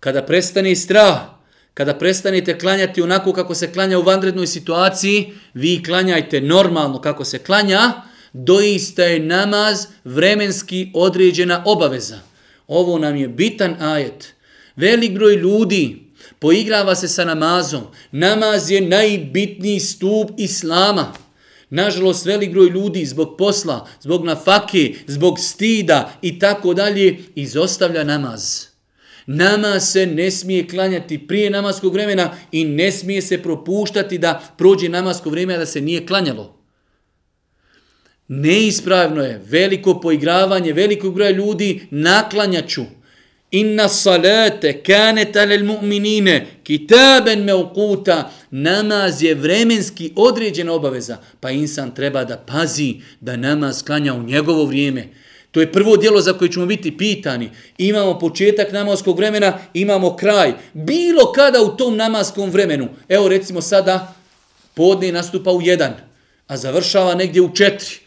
[0.01, 1.35] Kada prestane strah,
[1.75, 7.39] kada prestanete klanjati onako kako se klanja u vanrednoj situaciji, vi klanjajte normalno kako se
[7.39, 7.93] klanja,
[8.33, 12.19] doista je namaz vremenski određena obaveza.
[12.69, 14.35] Ovo nam je bitan ajet.
[14.77, 16.05] Velik broj ljudi
[16.39, 17.83] poigrava se sa namazom.
[18.13, 21.13] Namaz je najbitniji stup islama.
[21.75, 28.67] Nažalost, velik broj ljudi zbog posla, zbog nafake, zbog stida i tako dalje, izostavlja namaz.
[29.27, 34.89] Namaz se ne smije klanjati prije namaskog vremena i ne smije se propuštati da prođe
[34.89, 36.63] namasko vremena da se nije klanjalo.
[38.29, 42.85] Neispravno je veliko poigravanje velikog broja ljudi naklanjaću.
[43.55, 48.31] Inna salate kanet alel mu'minine kitaben meukuta.
[48.51, 51.19] Namaz je vremenski određena obaveza.
[51.41, 55.09] Pa insan treba da pazi da namaz klanja u njegovo vrijeme.
[55.51, 57.51] To je prvo dijelo za koje ćemo biti pitani.
[57.79, 60.53] Imamo početak namaskog vremena, imamo kraj.
[60.73, 62.89] Bilo kada u tom namaskom vremenu.
[63.09, 64.15] Evo recimo sada
[64.75, 65.93] podne nastupa u jedan,
[66.47, 68.04] a završava negdje u četiri.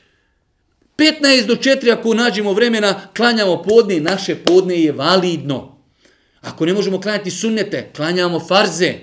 [0.98, 5.78] 15 do 4 ako nađemo vremena, klanjamo podne, naše podne je validno.
[6.42, 8.94] Ako ne možemo klanjati sunnete, klanjamo farze.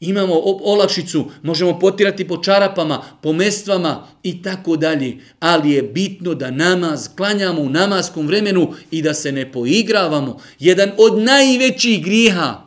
[0.00, 5.16] Imamo olakšicu, možemo potirati po čarapama, po mestvama i tako dalje.
[5.40, 10.40] Ali je bitno da namaz klanjamo u namaskom vremenu i da se ne poigravamo.
[10.58, 12.62] Jedan od najvećih griha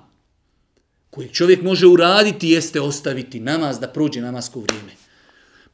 [1.09, 5.04] koji čovjek može uraditi jeste ostaviti namaz da prođe namasko vrijeme.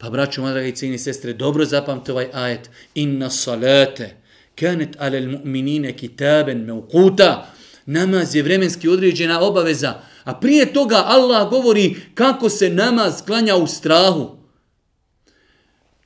[0.01, 2.69] Pa braću, moja draga i cijeni sestre, dobro zapamte ovaj ajet.
[2.95, 4.15] Inna salate
[4.55, 7.53] kanet alel mu'minine kitaben meukuta.
[7.85, 10.01] Namaz je vremenski određena obaveza.
[10.23, 14.37] A prije toga Allah govori kako se namaz klanja u strahu.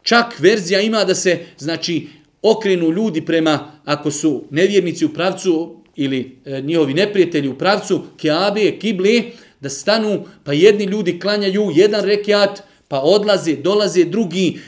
[0.02, 2.08] Čak verzija ima da se, znači,
[2.42, 8.80] okrenu ljudi prema, ako su nevjernici u pravcu ili e, njihovi neprijatelji u pravcu, keabe,
[8.80, 14.60] kibli, da stanu, pa jedni ljudi klanjaju jedan rekiat, pa odlaze, dolaze drugi,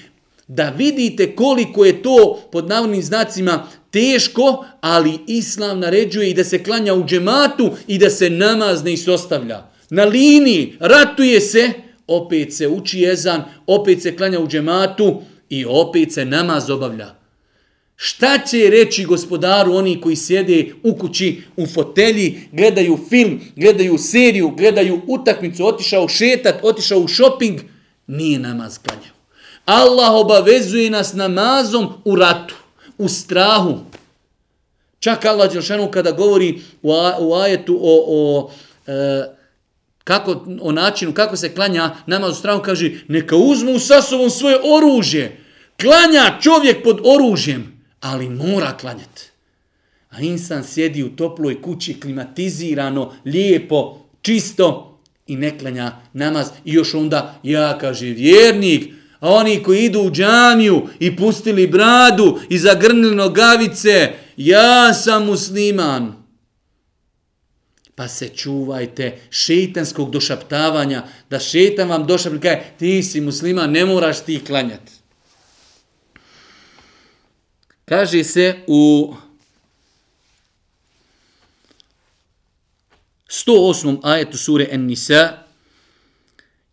[0.47, 6.63] da vidite koliko je to pod navodnim znacima teško, ali islam naređuje i da se
[6.63, 9.63] klanja u džematu i da se namaz ne isostavlja.
[9.89, 11.71] Na liniji ratuje se,
[12.07, 17.15] opet se uči jezan, opet se klanja u džematu i opet se namaz obavlja.
[17.95, 24.49] Šta će reći gospodaru oni koji sjede u kući, u fotelji, gledaju film, gledaju seriju,
[24.57, 27.59] gledaju utakmicu, otišao šetat, otišao u shopping–
[28.07, 29.17] nije namaz klanjao.
[29.65, 32.55] Allah obavezuje nas namazom u ratu,
[32.97, 33.79] u strahu.
[34.99, 38.51] Čak Allah Đelšanu kada govori u, u ajetu o, o,
[38.87, 39.25] e,
[40.03, 44.57] kako, o načinu kako se klanja namaz u strahu, kaže neka uzmu sa sobom svoje
[44.63, 45.43] oružje.
[45.81, 49.23] Klanja čovjek pod oružjem, ali mora klanjati.
[50.09, 54.96] A insan sjedi u toploj kući, klimatizirano, lijepo, čisto,
[55.27, 56.47] i ne klanja namaz.
[56.65, 62.39] I još onda ja kaže vjernik a oni koji idu u džamiju i pustili bradu
[62.49, 66.13] i zagrnili nogavice ja sam musliman.
[67.95, 74.19] Pa se čuvajte šeitanskog došaptavanja da šeitan vam došapne kaže ti si musliman ne moraš
[74.19, 74.91] ti klanjati
[77.85, 79.13] kaže se u
[83.28, 83.98] 108.
[84.02, 85.42] ajetu sure An-Nisa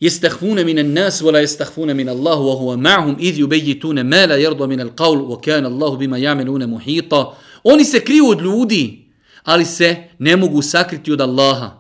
[0.02, 4.82] يستخفون من الناس ولا يستخفون من الله وهو معهم إذ يبيتون ما لا يرضى من
[4.82, 9.06] القول وكان الله بما يعملون محيطا Oni se kriju od ljudi,
[9.44, 11.72] ali se ne mogu sakriti od Allaha.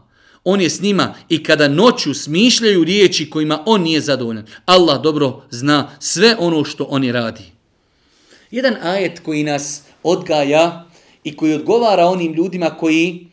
[0.43, 4.45] On je s njima i kada noću smišljaju riječi kojima on nije zadovoljan.
[4.65, 7.43] Allah dobro zna sve ono što oni radi.
[8.51, 10.85] Jedan ajet koji nas odgaja
[11.23, 13.27] i koji odgovara onim ljudima koji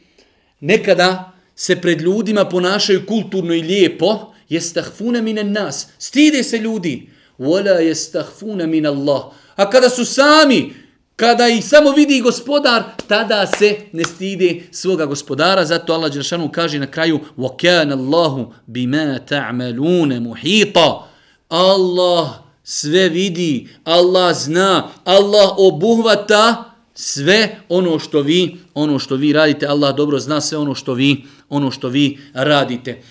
[0.61, 1.30] nekada
[1.61, 5.89] se pred ljudima ponašaju kulturno i lijepo, jestahfuna minen nas.
[5.99, 7.11] Stide se ljudi.
[7.39, 9.23] Wala jestahfuna min Allah.
[9.57, 10.73] A kada su sami
[11.17, 15.65] Kada ih samo vidi gospodar, tada se ne stide svoga gospodara.
[15.65, 21.09] Zato Allah Đeršanu kaže na kraju وَكَانَ اللَّهُ بِمَا تَعْمَلُونَ مُحِيطًا
[21.49, 22.29] Allah
[22.63, 26.65] sve vidi, Allah zna, Allah obuhvata
[26.95, 29.67] sve ono što vi, ono što vi radite.
[29.67, 33.02] Allah dobro zna sve ono što vi, ono što vi radite.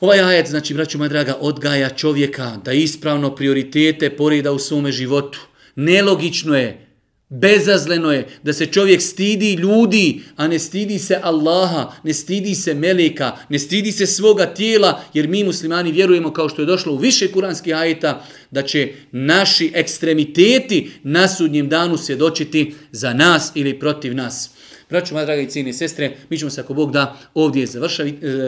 [0.00, 5.40] Ovaj ajet, znači, braću moja draga, odgaja čovjeka da ispravno prioritete poreda u svome životu.
[5.74, 6.86] Nelogično je
[7.28, 12.74] Bezazleno je da se čovjek stidi ljudi, a ne stidi se Allaha, ne stidi se
[12.74, 16.96] Meleka, ne stidi se svoga tijela, jer mi muslimani vjerujemo kao što je došlo u
[16.96, 24.14] više kuranskih ajeta, da će naši ekstremiteti na sudnjem danu svjedočiti za nas ili protiv
[24.14, 24.50] nas.
[24.90, 27.66] Braću, moja draga i cijene sestre, mi ćemo se ako Bog da ovdje e,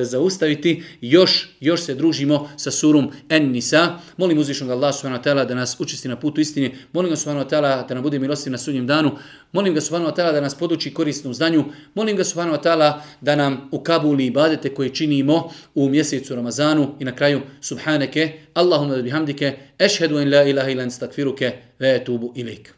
[0.05, 0.83] zaustaviti.
[1.01, 3.99] Još, još se družimo sa surom En Nisa.
[4.17, 6.75] Molim uzvišnog Allah subhanahu wa ta'ala da nas učisti na putu istine.
[6.93, 9.11] Molim ga subhanahu wa ta'ala da nam bude milostiv na sudnjem danu.
[9.53, 11.65] Molim ga subhanahu wa ta'ala da nas poduči korisnom znanju.
[11.95, 16.95] Molim ga subhanahu wa ta'ala da nam ukabuli ibadete koje činimo u mjesecu Ramazanu.
[16.99, 22.33] I na kraju, subhaneke, Allahumma da bihamdike, ešhedu en la ilaha ilan stakfiruke, ve etubu
[22.37, 22.75] ilik.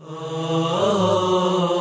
[0.00, 1.77] Oh